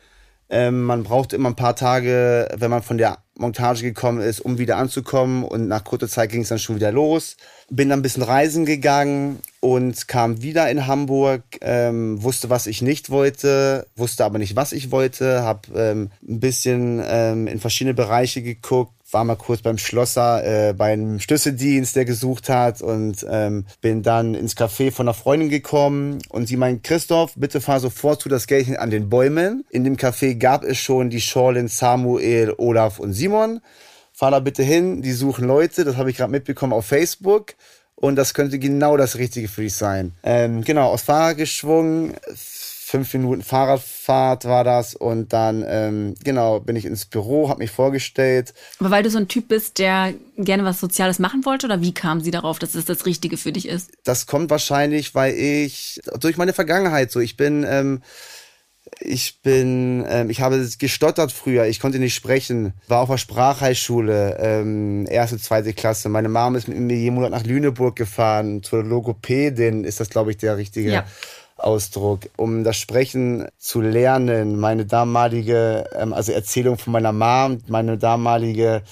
Ähm, 0.48 0.82
man 0.82 1.02
braucht 1.02 1.32
immer 1.32 1.48
ein 1.48 1.56
paar 1.56 1.76
Tage, 1.76 2.48
wenn 2.56 2.70
man 2.70 2.82
von 2.82 2.98
der 2.98 3.18
Montage 3.38 3.82
gekommen 3.82 4.20
ist, 4.20 4.40
um 4.40 4.58
wieder 4.58 4.76
anzukommen. 4.76 5.44
Und 5.44 5.68
nach 5.68 5.84
kurzer 5.84 6.08
Zeit 6.08 6.30
ging 6.30 6.42
es 6.42 6.48
dann 6.48 6.58
schon 6.58 6.76
wieder 6.76 6.92
los. 6.92 7.36
Bin 7.68 7.88
dann 7.88 7.98
ein 7.98 8.02
bisschen 8.02 8.22
reisen 8.22 8.64
gegangen 8.64 9.40
und 9.60 10.08
kam 10.08 10.42
wieder 10.42 10.70
in 10.70 10.86
Hamburg, 10.86 11.42
ähm, 11.60 12.22
wusste, 12.22 12.48
was 12.48 12.66
ich 12.66 12.80
nicht 12.80 13.10
wollte, 13.10 13.86
wusste 13.96 14.24
aber 14.24 14.38
nicht, 14.38 14.56
was 14.56 14.72
ich 14.72 14.90
wollte, 14.90 15.42
habe 15.42 15.68
ähm, 15.74 16.10
ein 16.26 16.40
bisschen 16.40 17.02
ähm, 17.04 17.48
in 17.48 17.58
verschiedene 17.58 17.94
Bereiche 17.94 18.42
geguckt, 18.42 18.92
war 19.10 19.24
mal 19.24 19.36
kurz 19.36 19.62
beim 19.62 19.78
Schlosser 19.78 20.44
äh, 20.44 20.72
bei 20.72 20.92
einem 20.92 21.20
Schlüsseldienst, 21.20 21.94
der 21.94 22.04
gesucht 22.04 22.48
hat 22.48 22.82
und 22.82 23.24
ähm, 23.28 23.66
bin 23.80 24.02
dann 24.02 24.34
ins 24.34 24.56
Café 24.56 24.90
von 24.90 25.06
einer 25.06 25.14
Freundin 25.14 25.48
gekommen 25.48 26.18
und 26.28 26.48
sie 26.48 26.56
meint, 26.56 26.82
Christoph, 26.82 27.34
bitte 27.36 27.60
fahr 27.60 27.80
sofort 27.80 28.20
zu 28.20 28.28
das 28.28 28.46
Geld 28.46 28.76
an 28.78 28.90
den 28.90 29.08
Bäumen. 29.08 29.64
In 29.70 29.84
dem 29.84 29.96
Café 29.96 30.34
gab 30.34 30.64
es 30.64 30.78
schon 30.78 31.10
die 31.10 31.20
Schorlin, 31.20 31.68
Samuel, 31.68 32.54
Olaf 32.58 32.98
und 32.98 33.12
Simon. 33.12 33.60
Fahr 34.12 34.30
da 34.30 34.40
bitte 34.40 34.62
hin, 34.62 35.02
die 35.02 35.12
suchen 35.12 35.46
Leute, 35.46 35.84
das 35.84 35.96
habe 35.96 36.10
ich 36.10 36.16
gerade 36.16 36.32
mitbekommen 36.32 36.72
auf 36.72 36.86
Facebook 36.86 37.54
und 37.96 38.16
das 38.16 38.34
könnte 38.34 38.58
genau 38.58 38.96
das 38.96 39.16
Richtige 39.18 39.48
für 39.48 39.62
dich 39.62 39.74
sein. 39.74 40.12
Ähm, 40.22 40.62
genau, 40.62 40.90
aus 40.90 41.02
Fahrrad 41.02 41.38
geschwungen, 41.38 42.14
fünf 42.86 43.12
Minuten 43.14 43.42
Fahrradfahrt 43.42 44.44
war 44.44 44.62
das 44.62 44.94
und 44.94 45.32
dann 45.32 45.64
ähm, 45.66 46.14
genau 46.22 46.60
bin 46.60 46.76
ich 46.76 46.84
ins 46.84 47.04
Büro, 47.04 47.48
habe 47.48 47.58
mich 47.58 47.72
vorgestellt. 47.72 48.54
Aber 48.78 48.92
weil 48.92 49.02
du 49.02 49.10
so 49.10 49.18
ein 49.18 49.26
Typ 49.26 49.48
bist, 49.48 49.80
der 49.80 50.14
gerne 50.38 50.62
was 50.62 50.78
Soziales 50.78 51.18
machen 51.18 51.44
wollte 51.44 51.66
oder 51.66 51.80
wie 51.80 51.92
kam 51.92 52.20
sie 52.20 52.30
darauf, 52.30 52.60
dass 52.60 52.76
es 52.76 52.84
das 52.84 53.04
Richtige 53.04 53.38
für 53.38 53.50
dich 53.50 53.66
ist? 53.66 53.90
Das 54.04 54.26
kommt 54.26 54.50
wahrscheinlich, 54.50 55.16
weil 55.16 55.34
ich 55.34 56.00
durch 56.20 56.36
meine 56.36 56.52
Vergangenheit 56.52 57.10
so, 57.10 57.18
ich 57.18 57.36
bin 57.36 57.66
ähm, 57.68 58.02
ich 59.00 59.42
bin, 59.42 60.06
ähm, 60.08 60.30
ich 60.30 60.40
habe 60.40 60.64
gestottert 60.78 61.32
früher, 61.32 61.66
ich 61.66 61.80
konnte 61.80 61.98
nicht 61.98 62.14
sprechen, 62.14 62.72
war 62.86 63.00
auf 63.00 63.10
der 63.10 63.18
Sprachheilschule, 63.18 64.38
ähm, 64.38 65.06
erste, 65.10 65.38
zweite 65.38 65.72
Klasse. 65.72 66.08
Meine 66.08 66.28
Mom 66.28 66.54
ist 66.54 66.68
mit 66.68 66.78
mir 66.78 66.96
jeden 66.96 67.16
Monat 67.16 67.32
nach 67.32 67.42
Lüneburg 67.42 67.96
gefahren, 67.96 68.62
zur 68.62 68.84
Logopädin 68.84 69.82
ist 69.82 69.98
das, 69.98 70.08
glaube 70.08 70.30
ich, 70.30 70.36
der 70.36 70.56
richtige 70.56 70.92
Ja. 70.92 71.04
Ausdruck, 71.56 72.20
um 72.36 72.64
das 72.64 72.76
Sprechen 72.76 73.48
zu 73.58 73.80
lernen. 73.80 74.58
Meine 74.58 74.86
damalige, 74.86 75.88
ähm, 75.94 76.12
also 76.12 76.32
Erzählung 76.32 76.78
von 76.78 76.92
meiner 76.92 77.12
Mom, 77.12 77.58
meine 77.68 77.98
damalige 77.98 78.82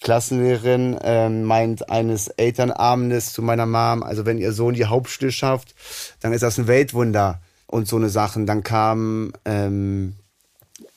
Klassenlehrerin 0.00 0.98
ähm, 1.02 1.44
meint 1.44 1.88
eines 1.88 2.28
Elternabends 2.28 3.32
zu 3.32 3.42
meiner 3.42 3.66
Mom, 3.66 4.02
also 4.02 4.26
wenn 4.26 4.38
ihr 4.38 4.52
Sohn 4.52 4.74
die 4.74 4.86
Hauptschule 4.86 5.32
schafft, 5.32 5.74
dann 6.20 6.32
ist 6.32 6.42
das 6.42 6.58
ein 6.58 6.66
Weltwunder 6.66 7.40
und 7.66 7.88
so 7.88 7.96
eine 7.96 8.08
Sachen. 8.08 8.46
Dann 8.46 8.62
kam 8.62 9.32
ähm, 9.44 10.16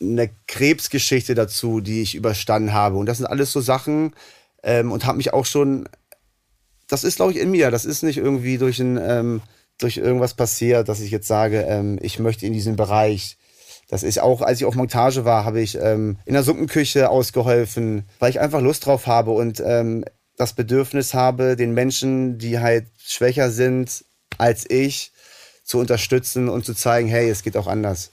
eine 0.01 0.29
Krebsgeschichte 0.47 1.35
dazu, 1.35 1.81
die 1.81 2.01
ich 2.01 2.15
überstanden 2.15 2.73
habe. 2.73 2.97
Und 2.97 3.05
das 3.05 3.17
sind 3.17 3.27
alles 3.27 3.51
so 3.51 3.61
Sachen 3.61 4.13
ähm, 4.63 4.91
und 4.91 5.05
habe 5.05 5.17
mich 5.17 5.33
auch 5.33 5.45
schon, 5.45 5.87
das 6.87 7.03
ist 7.03 7.17
glaube 7.17 7.31
ich 7.31 7.39
in 7.39 7.51
mir, 7.51 7.71
das 7.71 7.85
ist 7.85 8.03
nicht 8.03 8.17
irgendwie 8.17 8.57
durch 8.57 8.79
ein, 8.79 8.99
ähm, 9.01 9.41
durch 9.79 9.97
irgendwas 9.97 10.33
passiert, 10.33 10.89
dass 10.89 11.01
ich 11.01 11.11
jetzt 11.11 11.27
sage, 11.27 11.61
ähm, 11.61 11.99
ich 12.01 12.19
möchte 12.19 12.45
in 12.45 12.53
diesen 12.53 12.75
Bereich. 12.75 13.37
Das 13.87 14.03
ist 14.03 14.19
auch, 14.19 14.41
als 14.41 14.59
ich 14.59 14.65
auf 14.65 14.75
Montage 14.75 15.25
war, 15.25 15.45
habe 15.45 15.61
ich 15.61 15.77
ähm, 15.79 16.17
in 16.25 16.33
der 16.33 16.43
Suppenküche 16.43 17.09
ausgeholfen, 17.09 18.05
weil 18.19 18.31
ich 18.31 18.39
einfach 18.39 18.61
Lust 18.61 18.85
drauf 18.85 19.05
habe 19.05 19.31
und 19.31 19.61
ähm, 19.63 20.05
das 20.37 20.53
Bedürfnis 20.53 21.13
habe, 21.13 21.55
den 21.55 21.73
Menschen, 21.73 22.37
die 22.37 22.59
halt 22.59 22.87
schwächer 22.97 23.51
sind 23.51 24.03
als 24.37 24.69
ich, 24.69 25.11
zu 25.63 25.79
unterstützen 25.79 26.49
und 26.49 26.65
zu 26.65 26.73
zeigen, 26.73 27.07
hey, 27.07 27.29
es 27.29 27.43
geht 27.43 27.57
auch 27.57 27.67
anders. 27.67 28.11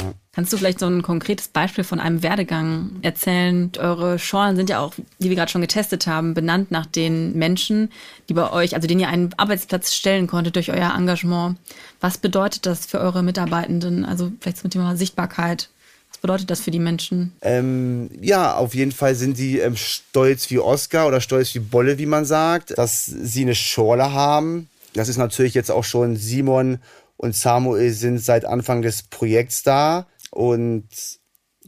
Ja. 0.00 0.12
Kannst 0.32 0.52
du 0.52 0.56
vielleicht 0.56 0.78
so 0.78 0.86
ein 0.86 1.02
konkretes 1.02 1.48
Beispiel 1.48 1.82
von 1.82 1.98
einem 1.98 2.22
Werdegang 2.22 2.90
erzählen? 3.02 3.72
Eure 3.78 4.18
Schorlen 4.18 4.54
sind 4.54 4.70
ja 4.70 4.78
auch, 4.78 4.94
wie 5.18 5.30
wir 5.30 5.36
gerade 5.36 5.50
schon 5.50 5.62
getestet 5.62 6.06
haben, 6.06 6.34
benannt 6.34 6.70
nach 6.70 6.86
den 6.86 7.36
Menschen, 7.36 7.90
die 8.28 8.34
bei 8.34 8.52
euch, 8.52 8.76
also 8.76 8.86
denen 8.86 9.00
ihr 9.00 9.08
einen 9.08 9.34
Arbeitsplatz 9.36 9.94
stellen 9.94 10.28
konntet 10.28 10.54
durch 10.54 10.70
euer 10.70 10.94
Engagement. 10.96 11.58
Was 12.00 12.18
bedeutet 12.18 12.66
das 12.66 12.86
für 12.86 13.00
eure 13.00 13.24
Mitarbeitenden? 13.24 14.04
Also 14.04 14.30
vielleicht 14.40 14.58
zum 14.58 14.70
Thema 14.70 14.96
Sichtbarkeit. 14.96 15.70
Was 16.10 16.18
bedeutet 16.18 16.50
das 16.50 16.60
für 16.60 16.70
die 16.70 16.78
Menschen? 16.78 17.32
Ähm, 17.42 18.10
ja, 18.20 18.54
auf 18.54 18.74
jeden 18.74 18.92
Fall 18.92 19.14
sind 19.14 19.38
die 19.38 19.58
ähm, 19.58 19.76
stolz 19.76 20.50
wie 20.50 20.58
Oscar 20.58 21.08
oder 21.08 21.20
stolz 21.20 21.54
wie 21.54 21.60
Bolle, 21.60 21.98
wie 21.98 22.06
man 22.06 22.24
sagt, 22.24 22.78
dass 22.78 23.06
sie 23.06 23.42
eine 23.42 23.54
Schorle 23.54 24.12
haben. 24.12 24.68
Das 24.94 25.08
ist 25.08 25.16
natürlich 25.16 25.54
jetzt 25.54 25.70
auch 25.70 25.84
schon 25.84 26.16
Simon 26.16 26.78
und 27.18 27.36
Samuel 27.36 27.92
sind 27.92 28.18
seit 28.18 28.46
Anfang 28.46 28.80
des 28.80 29.02
Projekts 29.02 29.62
da. 29.62 30.06
Und 30.30 30.88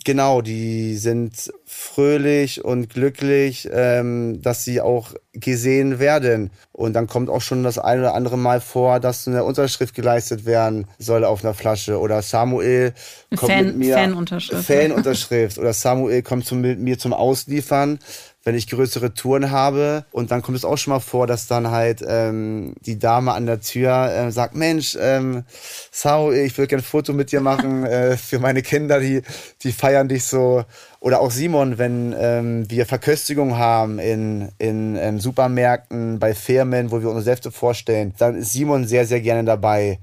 Genau, 0.04 0.40
die 0.40 0.96
sind 0.96 1.52
fröhlich 1.72 2.64
und 2.64 2.90
glücklich, 2.90 3.68
ähm, 3.72 4.42
dass 4.42 4.64
sie 4.64 4.80
auch 4.80 5.14
gesehen 5.32 6.00
werden. 6.00 6.50
Und 6.72 6.94
dann 6.94 7.06
kommt 7.06 7.30
auch 7.30 7.42
schon 7.42 7.62
das 7.62 7.78
eine 7.78 8.00
oder 8.00 8.14
andere 8.14 8.36
Mal 8.36 8.60
vor, 8.60 8.98
dass 8.98 9.28
eine 9.28 9.44
Unterschrift 9.44 9.94
geleistet 9.94 10.44
werden 10.46 10.88
soll 10.98 11.24
auf 11.24 11.44
einer 11.44 11.54
Flasche. 11.54 12.00
Oder 12.00 12.22
Samuel 12.22 12.92
kommt 13.36 13.52
Fan, 13.52 13.66
mit 13.66 13.76
mir. 13.76 13.94
Fanunterschrift. 13.94 14.64
Fanunterschrift. 14.64 15.58
oder 15.58 15.72
Samuel 15.72 16.22
kommt 16.22 16.44
zum, 16.44 16.60
mit 16.60 16.80
mir 16.80 16.98
zum 16.98 17.12
Ausliefern 17.12 18.00
wenn 18.42 18.54
ich 18.54 18.68
größere 18.68 19.12
Touren 19.14 19.50
habe. 19.50 20.04
Und 20.10 20.30
dann 20.30 20.42
kommt 20.42 20.56
es 20.56 20.64
auch 20.64 20.78
schon 20.78 20.92
mal 20.92 21.00
vor, 21.00 21.26
dass 21.26 21.46
dann 21.46 21.70
halt 21.70 22.02
ähm, 22.06 22.74
die 22.86 22.98
Dame 22.98 23.32
an 23.32 23.46
der 23.46 23.60
Tür 23.60 24.10
äh, 24.10 24.32
sagt, 24.32 24.54
Mensch, 24.54 24.96
ähm, 25.00 25.44
Sau, 25.90 26.32
ich 26.32 26.56
würde 26.56 26.68
gerne 26.68 26.82
ein 26.82 26.86
Foto 26.86 27.12
mit 27.12 27.32
dir 27.32 27.40
machen 27.40 27.84
äh, 27.84 28.16
für 28.16 28.38
meine 28.38 28.62
Kinder, 28.62 29.00
die, 29.00 29.22
die 29.62 29.72
feiern 29.72 30.08
dich 30.08 30.24
so. 30.24 30.64
Oder 31.00 31.20
auch 31.20 31.30
Simon, 31.30 31.78
wenn 31.78 32.14
ähm, 32.18 32.70
wir 32.70 32.84
Verköstigung 32.84 33.56
haben 33.56 33.98
in, 33.98 34.50
in 34.58 34.96
ähm, 34.96 35.18
Supermärkten, 35.18 36.18
bei 36.18 36.34
Firmen, 36.34 36.90
wo 36.90 37.00
wir 37.00 37.08
unsere 37.08 37.24
Säfte 37.24 37.50
vorstellen, 37.50 38.12
dann 38.18 38.36
ist 38.36 38.52
Simon 38.52 38.86
sehr, 38.86 39.06
sehr 39.06 39.22
gerne 39.22 39.44
dabei. 39.44 39.98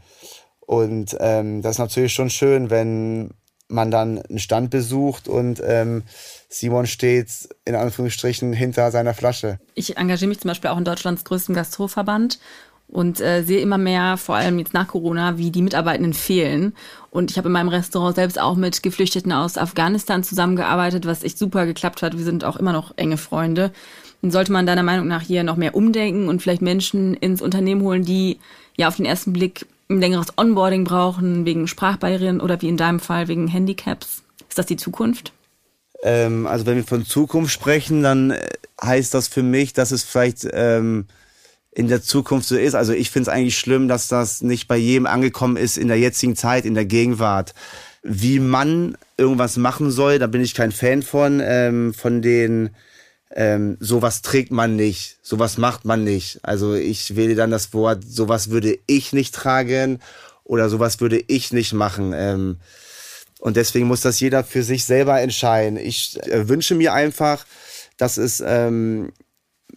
Und 0.59 1.15
ähm, 1.19 1.61
das 1.61 1.75
ist 1.75 1.79
natürlich 1.79 2.13
schon 2.13 2.31
schön, 2.31 2.71
wenn 2.71 3.29
man 3.69 3.91
dann 3.91 4.19
einen 4.19 4.39
Stand 4.39 4.69
besucht 4.69 5.27
und 5.27 5.61
ähm, 5.63 6.03
Simon 6.49 6.87
steht 6.87 7.29
in 7.65 7.75
Anführungsstrichen 7.75 8.53
hinter 8.53 8.91
seiner 8.91 9.13
Flasche. 9.13 9.59
Ich 9.75 9.97
engagiere 9.97 10.29
mich 10.29 10.39
zum 10.39 10.49
Beispiel 10.49 10.69
auch 10.69 10.77
in 10.77 10.85
Deutschlands 10.85 11.25
größtem 11.25 11.53
Gastroverband 11.53 12.39
und 12.87 13.19
äh, 13.19 13.43
sehe 13.43 13.59
immer 13.59 13.77
mehr, 13.77 14.17
vor 14.17 14.35
allem 14.35 14.59
jetzt 14.59 14.73
nach 14.73 14.87
Corona, 14.87 15.37
wie 15.37 15.51
die 15.51 15.61
Mitarbeitenden 15.61 16.13
fehlen. 16.13 16.73
Und 17.09 17.31
ich 17.31 17.37
habe 17.37 17.47
in 17.47 17.53
meinem 17.53 17.67
Restaurant 17.67 18.15
selbst 18.15 18.39
auch 18.39 18.55
mit 18.55 18.81
Geflüchteten 18.81 19.31
aus 19.31 19.57
Afghanistan 19.57 20.23
zusammengearbeitet, 20.23 21.05
was 21.05 21.23
echt 21.23 21.37
super 21.37 21.65
geklappt 21.65 22.01
hat. 22.01 22.17
Wir 22.17 22.23
sind 22.23 22.45
auch 22.45 22.55
immer 22.55 22.71
noch 22.71 22.93
enge 22.97 23.17
Freunde. 23.17 23.71
Dann 24.21 24.31
sollte 24.31 24.51
man 24.51 24.65
deiner 24.65 24.83
Meinung 24.83 25.07
nach 25.07 25.21
hier 25.21 25.43
noch 25.43 25.57
mehr 25.57 25.75
umdenken 25.75 26.29
und 26.29 26.41
vielleicht 26.41 26.61
Menschen 26.61 27.13
ins 27.13 27.41
Unternehmen 27.41 27.81
holen, 27.81 28.03
die 28.03 28.39
ja 28.77 28.87
auf 28.87 28.95
den 28.95 29.05
ersten 29.05 29.33
Blick 29.33 29.65
ein 29.89 29.99
längeres 29.99 30.37
Onboarding 30.37 30.83
brauchen, 30.83 31.45
wegen 31.45 31.67
Sprachbarrieren 31.67 32.41
oder 32.41 32.61
wie 32.61 32.69
in 32.69 32.77
deinem 32.77 32.99
Fall 32.99 33.27
wegen 33.27 33.47
Handicaps. 33.47 34.23
Ist 34.49 34.57
das 34.57 34.65
die 34.65 34.77
Zukunft? 34.77 35.33
Ähm, 36.03 36.47
also 36.47 36.65
wenn 36.65 36.77
wir 36.77 36.83
von 36.83 37.05
Zukunft 37.05 37.53
sprechen, 37.53 38.03
dann 38.03 38.31
äh, 38.31 38.49
heißt 38.81 39.13
das 39.13 39.27
für 39.27 39.43
mich, 39.43 39.73
dass 39.73 39.91
es 39.91 40.03
vielleicht 40.03 40.47
ähm, 40.51 41.05
in 41.77 41.87
der 41.87 42.01
Zukunft 42.01 42.47
so 42.47 42.57
ist. 42.57 42.73
Also 42.73 42.91
ich 42.91 43.11
finde 43.11 43.29
es 43.29 43.35
eigentlich 43.35 43.59
schlimm, 43.59 43.87
dass 43.87 44.07
das 44.07 44.41
nicht 44.41 44.67
bei 44.67 44.77
jedem 44.77 45.05
angekommen 45.05 45.57
ist 45.57 45.77
in 45.77 45.87
der 45.87 45.99
jetzigen 45.99 46.35
Zeit, 46.35 46.65
in 46.65 46.73
der 46.73 46.85
Gegenwart. 46.85 47.53
Wie 48.01 48.39
man 48.39 48.97
irgendwas 49.15 49.57
machen 49.57 49.91
soll, 49.91 50.17
da 50.17 50.25
bin 50.25 50.41
ich 50.41 50.55
kein 50.55 50.71
Fan 50.71 51.03
von, 51.03 51.39
ähm, 51.39 51.93
von 51.93 52.23
den 52.23 52.71
ähm, 53.29 53.77
sowas 53.79 54.23
trägt 54.23 54.51
man 54.51 54.75
nicht, 54.75 55.19
sowas 55.21 55.59
macht 55.59 55.85
man 55.85 56.03
nicht. 56.03 56.39
Also 56.41 56.73
ich 56.73 57.15
wähle 57.15 57.35
dann 57.35 57.51
das 57.51 57.71
Wort, 57.75 58.03
sowas 58.03 58.49
würde 58.49 58.79
ich 58.87 59.13
nicht 59.13 59.35
tragen 59.35 59.99
oder 60.45 60.69
sowas 60.69 60.99
würde 60.99 61.23
ich 61.27 61.53
nicht 61.53 61.73
machen. 61.73 62.11
Ähm, 62.15 62.57
und 63.39 63.55
deswegen 63.55 63.85
muss 63.85 64.01
das 64.01 64.19
jeder 64.19 64.43
für 64.43 64.63
sich 64.63 64.83
selber 64.83 65.21
entscheiden. 65.21 65.77
Ich 65.77 66.17
äh, 66.23 66.49
wünsche 66.49 66.73
mir 66.73 66.93
einfach, 66.93 67.45
dass 67.97 68.17
es 68.17 68.41
ähm, 68.43 69.11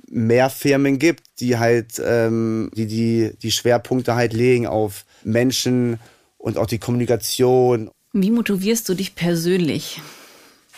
mehr 0.08 0.50
Firmen 0.50 0.98
gibt, 0.98 1.22
die 1.40 1.58
halt, 1.58 2.00
ähm, 2.04 2.70
die, 2.74 2.86
die 2.86 3.32
die 3.42 3.50
Schwerpunkte 3.52 4.14
halt 4.14 4.32
legen 4.32 4.66
auf 4.66 5.04
Menschen 5.24 5.98
und 6.38 6.58
auch 6.58 6.66
die 6.66 6.78
Kommunikation. 6.78 7.90
Wie 8.12 8.30
motivierst 8.30 8.88
du 8.88 8.94
dich 8.94 9.14
persönlich? 9.14 10.00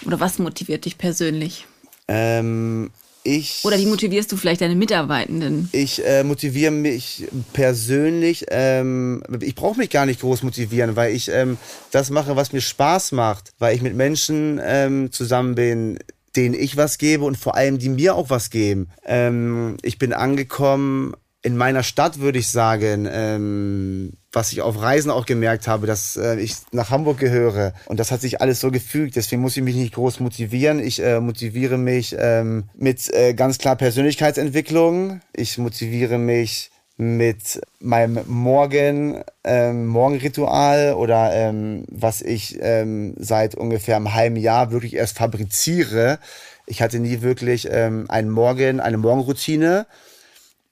Oder 0.05 0.21
was 0.21 0.39
motiviert 0.39 0.85
dich 0.85 0.99
persönlich? 0.99 1.67
Ähm, 2.09 2.91
ich, 3.25 3.61
Oder 3.65 3.79
wie 3.79 3.87
motivierst 3.87 4.33
du 4.33 4.37
vielleicht 4.37 4.61
deine 4.63 4.75
Mitarbeitenden? 4.75 5.69
Ich 5.71 6.05
äh, 6.05 6.25
motiviere 6.25 6.73
mich 6.73 7.29
persönlich. 7.53 8.47
Ähm, 8.51 9.23
ich 9.41 9.55
brauche 9.55 9.79
mich 9.79 9.91
gar 9.91 10.07
nicht 10.07 10.21
groß 10.21 10.43
motivieren, 10.43 10.97
weil 10.97 11.15
ich 11.15 11.29
ähm, 11.29 11.57
das 11.93 12.11
mache, 12.11 12.35
was 12.35 12.53
mir 12.53 12.61
Spaß 12.61 13.13
macht, 13.13 13.53
weil 13.61 13.77
ich 13.77 13.83
mit 13.83 13.95
Menschen 13.95 14.61
ähm, 14.63 15.13
zusammen 15.13 15.55
bin, 15.55 16.01
denen 16.37 16.55
ich 16.55 16.77
was 16.77 16.99
gebe 16.99 17.25
und 17.25 17.37
vor 17.37 17.57
allem 17.57 17.79
die 17.79 17.88
mir 17.88 18.14
auch 18.14 18.31
was 18.31 18.51
geben. 18.51 18.88
Ähm, 19.05 19.77
ich 19.83 19.99
bin 19.99 20.12
angekommen 20.12 21.14
in 21.42 21.57
meiner 21.57 21.83
Stadt, 21.83 22.21
würde 22.21 22.38
ich 22.38 22.49
sagen. 22.49 23.09
Ähm, 23.11 24.12
was 24.33 24.53
ich 24.53 24.62
auf 24.62 24.81
Reisen 24.81 25.11
auch 25.11 25.27
gemerkt 25.27 25.68
habe, 25.68 25.87
dass 25.87 26.16
äh, 26.16 26.37
ich 26.40 26.55
nach 26.73 26.90
Hamburg 26.90 27.18
gehöre. 27.18 27.75
Und 27.87 28.01
das 28.01 28.11
hat 28.11 28.23
sich 28.23 28.40
alles 28.40 28.61
so 28.61 28.71
gefügt. 28.71 29.16
Deswegen 29.16 29.42
muss 29.42 29.57
ich 29.57 29.62
mich 29.62 29.77
nicht 29.77 29.95
groß 29.95 30.21
motivieren. 30.21 30.79
Ich 30.81 31.03
äh, 31.03 31.21
motiviere 31.21 31.77
mich 31.77 32.16
ähm, 32.18 32.64
mit 32.75 33.12
äh, 33.12 33.35
ganz 33.35 33.59
klar 33.59 33.77
Persönlichkeitsentwicklung. 33.77 35.21
Ich 35.35 35.59
motiviere 35.59 36.18
mich 36.18 36.72
mit 36.97 37.61
meinem 37.81 38.21
Morgen, 38.27 39.23
ähm, 39.45 39.87
Morgenritual 39.87 40.95
oder 40.95 41.33
ähm, 41.33 41.85
was 41.89 42.23
ich 42.23 42.59
ähm, 42.61 43.15
seit 43.19 43.55
ungefähr 43.55 43.97
einem 43.97 44.15
halben 44.15 44.37
Jahr 44.37 44.71
wirklich 44.71 44.95
erst 44.95 45.19
fabriziere. 45.19 46.19
Ich 46.67 46.83
hatte 46.83 46.99
nie 46.99 47.23
wirklich 47.23 47.69
ähm, 47.71 48.07
einen 48.09 48.31
Morgen, 48.31 48.81
eine 48.81 48.99
Morgenroutine 48.99 49.87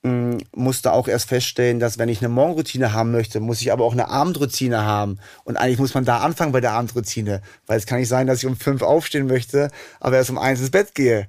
musste 0.03 0.93
auch 0.93 1.09
erst 1.09 1.29
feststellen, 1.29 1.79
dass 1.79 1.99
wenn 1.99 2.09
ich 2.09 2.21
eine 2.21 2.31
Morgenroutine 2.31 2.95
haben 2.95 3.11
möchte, 3.11 3.39
muss 3.41 3.61
ich 3.61 3.71
aber 3.71 3.85
auch 3.85 3.93
eine 3.93 4.09
Abendroutine 4.09 4.85
haben. 4.85 5.19
Und 5.45 5.59
eigentlich 5.59 5.79
muss 5.79 5.93
man 5.93 6.07
da 6.07 6.21
anfangen 6.21 6.53
bei 6.53 6.63
der 6.63 6.73
Abendroutine, 6.73 7.43
weil 7.67 7.79
es 7.79 7.85
kann 7.85 7.99
nicht 7.99 8.09
sein, 8.09 8.27
dass 8.27 8.39
ich 8.39 8.47
um 8.47 8.57
fünf 8.57 8.81
aufstehen 8.81 9.27
möchte, 9.27 9.71
aber 9.99 10.17
erst 10.17 10.31
um 10.31 10.39
eins 10.39 10.61
ins 10.61 10.71
Bett 10.71 10.95
gehe. 10.95 11.29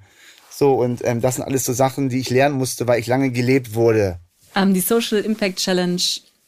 So, 0.50 0.76
und 0.76 1.02
ähm, 1.04 1.20
das 1.20 1.36
sind 1.36 1.44
alles 1.44 1.66
so 1.66 1.74
Sachen, 1.74 2.08
die 2.08 2.20
ich 2.20 2.30
lernen 2.30 2.56
musste, 2.56 2.88
weil 2.88 3.00
ich 3.00 3.08
lange 3.08 3.32
gelebt 3.32 3.74
wurde. 3.74 4.20
Ähm, 4.56 4.74
die 4.74 4.82
Social 4.82 5.20
Impact 5.20 5.60
Challenge 5.60 6.02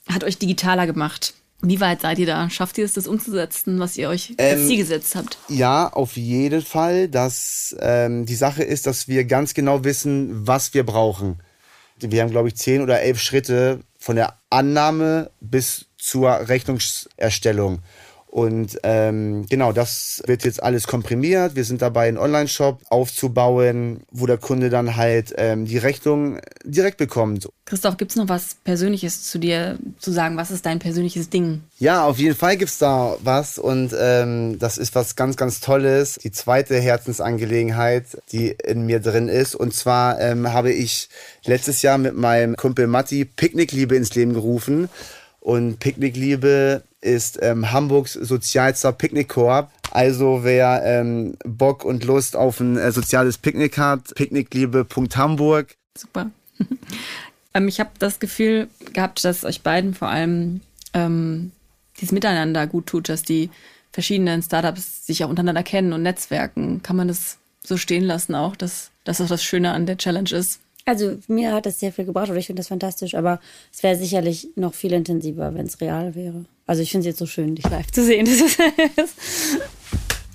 hat 0.10 0.24
euch 0.24 0.38
digitaler 0.38 0.86
gemacht. 0.86 1.34
Wie 1.62 1.80
weit 1.80 2.02
seid 2.02 2.20
ihr 2.20 2.26
da? 2.26 2.50
Schafft 2.50 2.78
ihr 2.78 2.84
es, 2.84 2.94
das 2.94 3.08
umzusetzen, 3.08 3.80
was 3.80 3.98
ihr 3.98 4.10
euch 4.10 4.34
als 4.38 4.60
ähm, 4.60 4.68
Ziel 4.68 4.78
gesetzt 4.78 5.16
habt? 5.16 5.38
Ja, 5.48 5.88
auf 5.88 6.18
jeden 6.18 6.62
Fall. 6.62 7.08
Dass, 7.08 7.76
ähm, 7.80 8.26
die 8.26 8.36
Sache 8.36 8.64
ist, 8.64 8.86
dass 8.86 9.08
wir 9.08 9.24
ganz 9.24 9.54
genau 9.54 9.84
wissen, 9.86 10.46
was 10.46 10.74
wir 10.74 10.86
brauchen 10.86 11.40
wir 12.12 12.22
haben, 12.22 12.32
glaube 12.32 12.50
ich, 12.50 12.56
zehn 12.56 12.82
oder 12.82 13.02
elf 13.02 13.20
Schritte 13.20 13.82
von 13.98 14.16
der 14.16 14.38
Annahme 14.50 15.32
bis 15.40 15.86
zur 15.98 16.50
Rechnungserstellung. 16.50 17.80
Und 18.34 18.80
ähm, 18.82 19.46
genau, 19.48 19.74
das 19.74 20.24
wird 20.26 20.44
jetzt 20.44 20.64
alles 20.64 20.88
komprimiert. 20.88 21.56
Wir 21.56 21.66
sind 21.66 21.84
dabei, 21.84 22.08
einen 22.08 22.18
Online-Shop 22.18 22.82
aufzubauen, 22.90 24.02
wo 24.10 24.26
der 24.26 24.40
Kunde 24.40 24.72
dann 24.72 24.96
halt 24.96 25.36
ähm, 25.38 25.66
die 25.66 25.78
Rechnung 25.78 26.40
direkt 26.66 26.98
bekommt. 26.98 27.48
Christoph, 27.66 27.96
gibt's 27.98 28.16
noch 28.16 28.30
was 28.30 28.56
Persönliches 28.64 29.30
zu 29.30 29.38
dir 29.38 29.78
zu 30.00 30.12
sagen? 30.12 30.36
Was 30.36 30.50
ist 30.50 30.66
dein 30.66 30.80
persönliches 30.80 31.30
Ding? 31.30 31.62
Ja, 31.78 32.06
auf 32.06 32.18
jeden 32.18 32.36
Fall 32.36 32.58
gibt's 32.58 32.80
da 32.80 33.18
was 33.24 33.60
und 33.60 33.92
ähm, 33.96 34.58
das 34.58 34.80
ist 34.80 34.96
was 34.96 35.16
ganz, 35.16 35.38
ganz 35.38 35.60
Tolles. 35.60 36.16
Die 36.16 36.32
zweite 36.32 36.80
Herzensangelegenheit, 36.80 38.18
die 38.32 38.48
in 38.48 38.88
mir 38.88 39.00
drin 39.00 39.28
ist. 39.28 39.54
Und 39.54 39.76
zwar 39.76 40.20
ähm, 40.20 40.52
habe 40.52 40.72
ich 40.72 41.08
letztes 41.46 41.84
Jahr 41.84 42.00
mit 42.00 42.16
meinem 42.16 42.56
Kumpel 42.56 42.88
Matti 42.88 43.26
Picknickliebe 43.26 43.96
ins 43.96 44.16
Leben 44.16 44.34
gerufen. 44.34 44.90
Und 45.40 45.80
Picknickliebe 45.80 46.82
ist 47.04 47.40
ähm, 47.42 47.72
Hamburgs 47.72 48.14
sozialster 48.14 48.92
Picknickkorb. 48.92 49.72
Also 49.92 50.44
wer 50.44 50.82
ähm, 50.84 51.36
Bock 51.46 51.86
und 51.86 52.04
Lust 52.04 52.36
auf 52.36 52.60
ein 52.60 52.78
äh, 52.78 52.92
soziales 52.92 53.38
Picknick 53.38 53.78
hat, 53.78 54.16
picknickliebe.hamburg. 54.16 55.76
Super. 55.96 56.32
ähm, 57.54 57.68
ich 57.68 57.80
habe 57.80 57.92
das 58.00 58.20
Gefühl 58.20 58.68
gehabt, 58.94 59.24
dass 59.24 59.44
euch 59.44 59.62
beiden 59.62 59.94
vor 59.94 60.10
allem 60.10 60.62
ähm, 60.94 61.52
dieses 61.98 62.12
Miteinander 62.12 62.66
gut 62.68 62.88
tut, 62.88 63.10
dass 63.10 63.22
die 63.22 63.50
verschiedenen 63.92 64.42
Startups 64.42 65.06
sich 65.06 65.24
auch 65.24 65.30
untereinander 65.30 65.64
kennen 65.64 65.94
und 65.94 66.02
netzwerken. 66.02 66.82
Kann 66.82 66.96
man 66.96 67.08
das 67.08 67.38
so 67.64 67.78
stehen 67.78 68.04
lassen 68.04 68.36
auch, 68.36 68.56
dass, 68.56 68.92
dass 69.04 69.18
das 69.18 69.30
das 69.30 69.44
Schöne 69.44 69.72
an 69.72 69.86
der 69.86 69.98
Challenge 69.98 70.32
ist? 70.32 70.60
Also 70.86 71.18
mir 71.28 71.54
hat 71.54 71.66
das 71.66 71.80
sehr 71.80 71.94
viel 71.94 72.06
gebracht 72.06 72.30
oder 72.30 72.38
ich 72.38 72.48
finde 72.48 72.60
das 72.60 72.68
fantastisch, 72.68 73.16
aber 73.16 73.40
es 73.72 73.84
wäre 73.84 73.96
sicherlich 73.96 74.50
noch 74.56 74.74
viel 74.74 74.92
intensiver, 74.92 75.54
wenn 75.54 75.66
es 75.66 75.80
real 75.80 76.14
wäre. 76.14 76.46
Also 76.66 76.82
ich 76.82 76.92
finde 76.92 77.08
es 77.08 77.14
jetzt 77.14 77.20
so 77.20 77.26
schön, 77.26 77.56
dich 77.56 77.70
live 77.70 77.92
zu 77.92 78.04
sehen. 78.04 78.26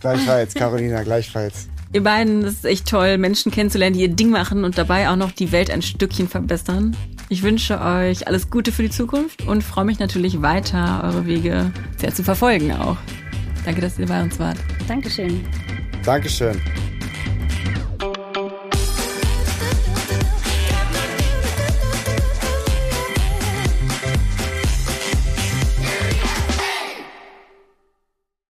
gleichfalls, 0.00 0.54
Carolina, 0.54 1.02
gleichfalls. 1.02 1.68
Ihr 1.92 2.02
beiden, 2.02 2.42
das 2.42 2.54
ist 2.54 2.64
echt 2.66 2.86
toll, 2.86 3.18
Menschen 3.18 3.50
kennenzulernen, 3.50 3.94
die 3.94 4.02
ihr 4.02 4.08
Ding 4.08 4.30
machen 4.30 4.64
und 4.64 4.76
dabei 4.76 5.08
auch 5.08 5.16
noch 5.16 5.32
die 5.32 5.52
Welt 5.52 5.70
ein 5.70 5.82
Stückchen 5.82 6.28
verbessern. 6.28 6.96
Ich 7.30 7.42
wünsche 7.42 7.80
euch 7.80 8.26
alles 8.26 8.50
Gute 8.50 8.72
für 8.72 8.82
die 8.82 8.90
Zukunft 8.90 9.46
und 9.46 9.62
freue 9.62 9.84
mich 9.84 9.98
natürlich 9.98 10.42
weiter, 10.42 11.02
eure 11.04 11.26
Wege 11.26 11.72
sehr 11.96 12.14
zu 12.14 12.22
verfolgen 12.22 12.72
auch. 12.72 12.96
Danke, 13.64 13.80
dass 13.80 13.98
ihr 13.98 14.06
bei 14.06 14.22
uns 14.22 14.38
wart. 14.38 14.58
Dankeschön. 14.86 15.44
Dankeschön. 16.04 16.60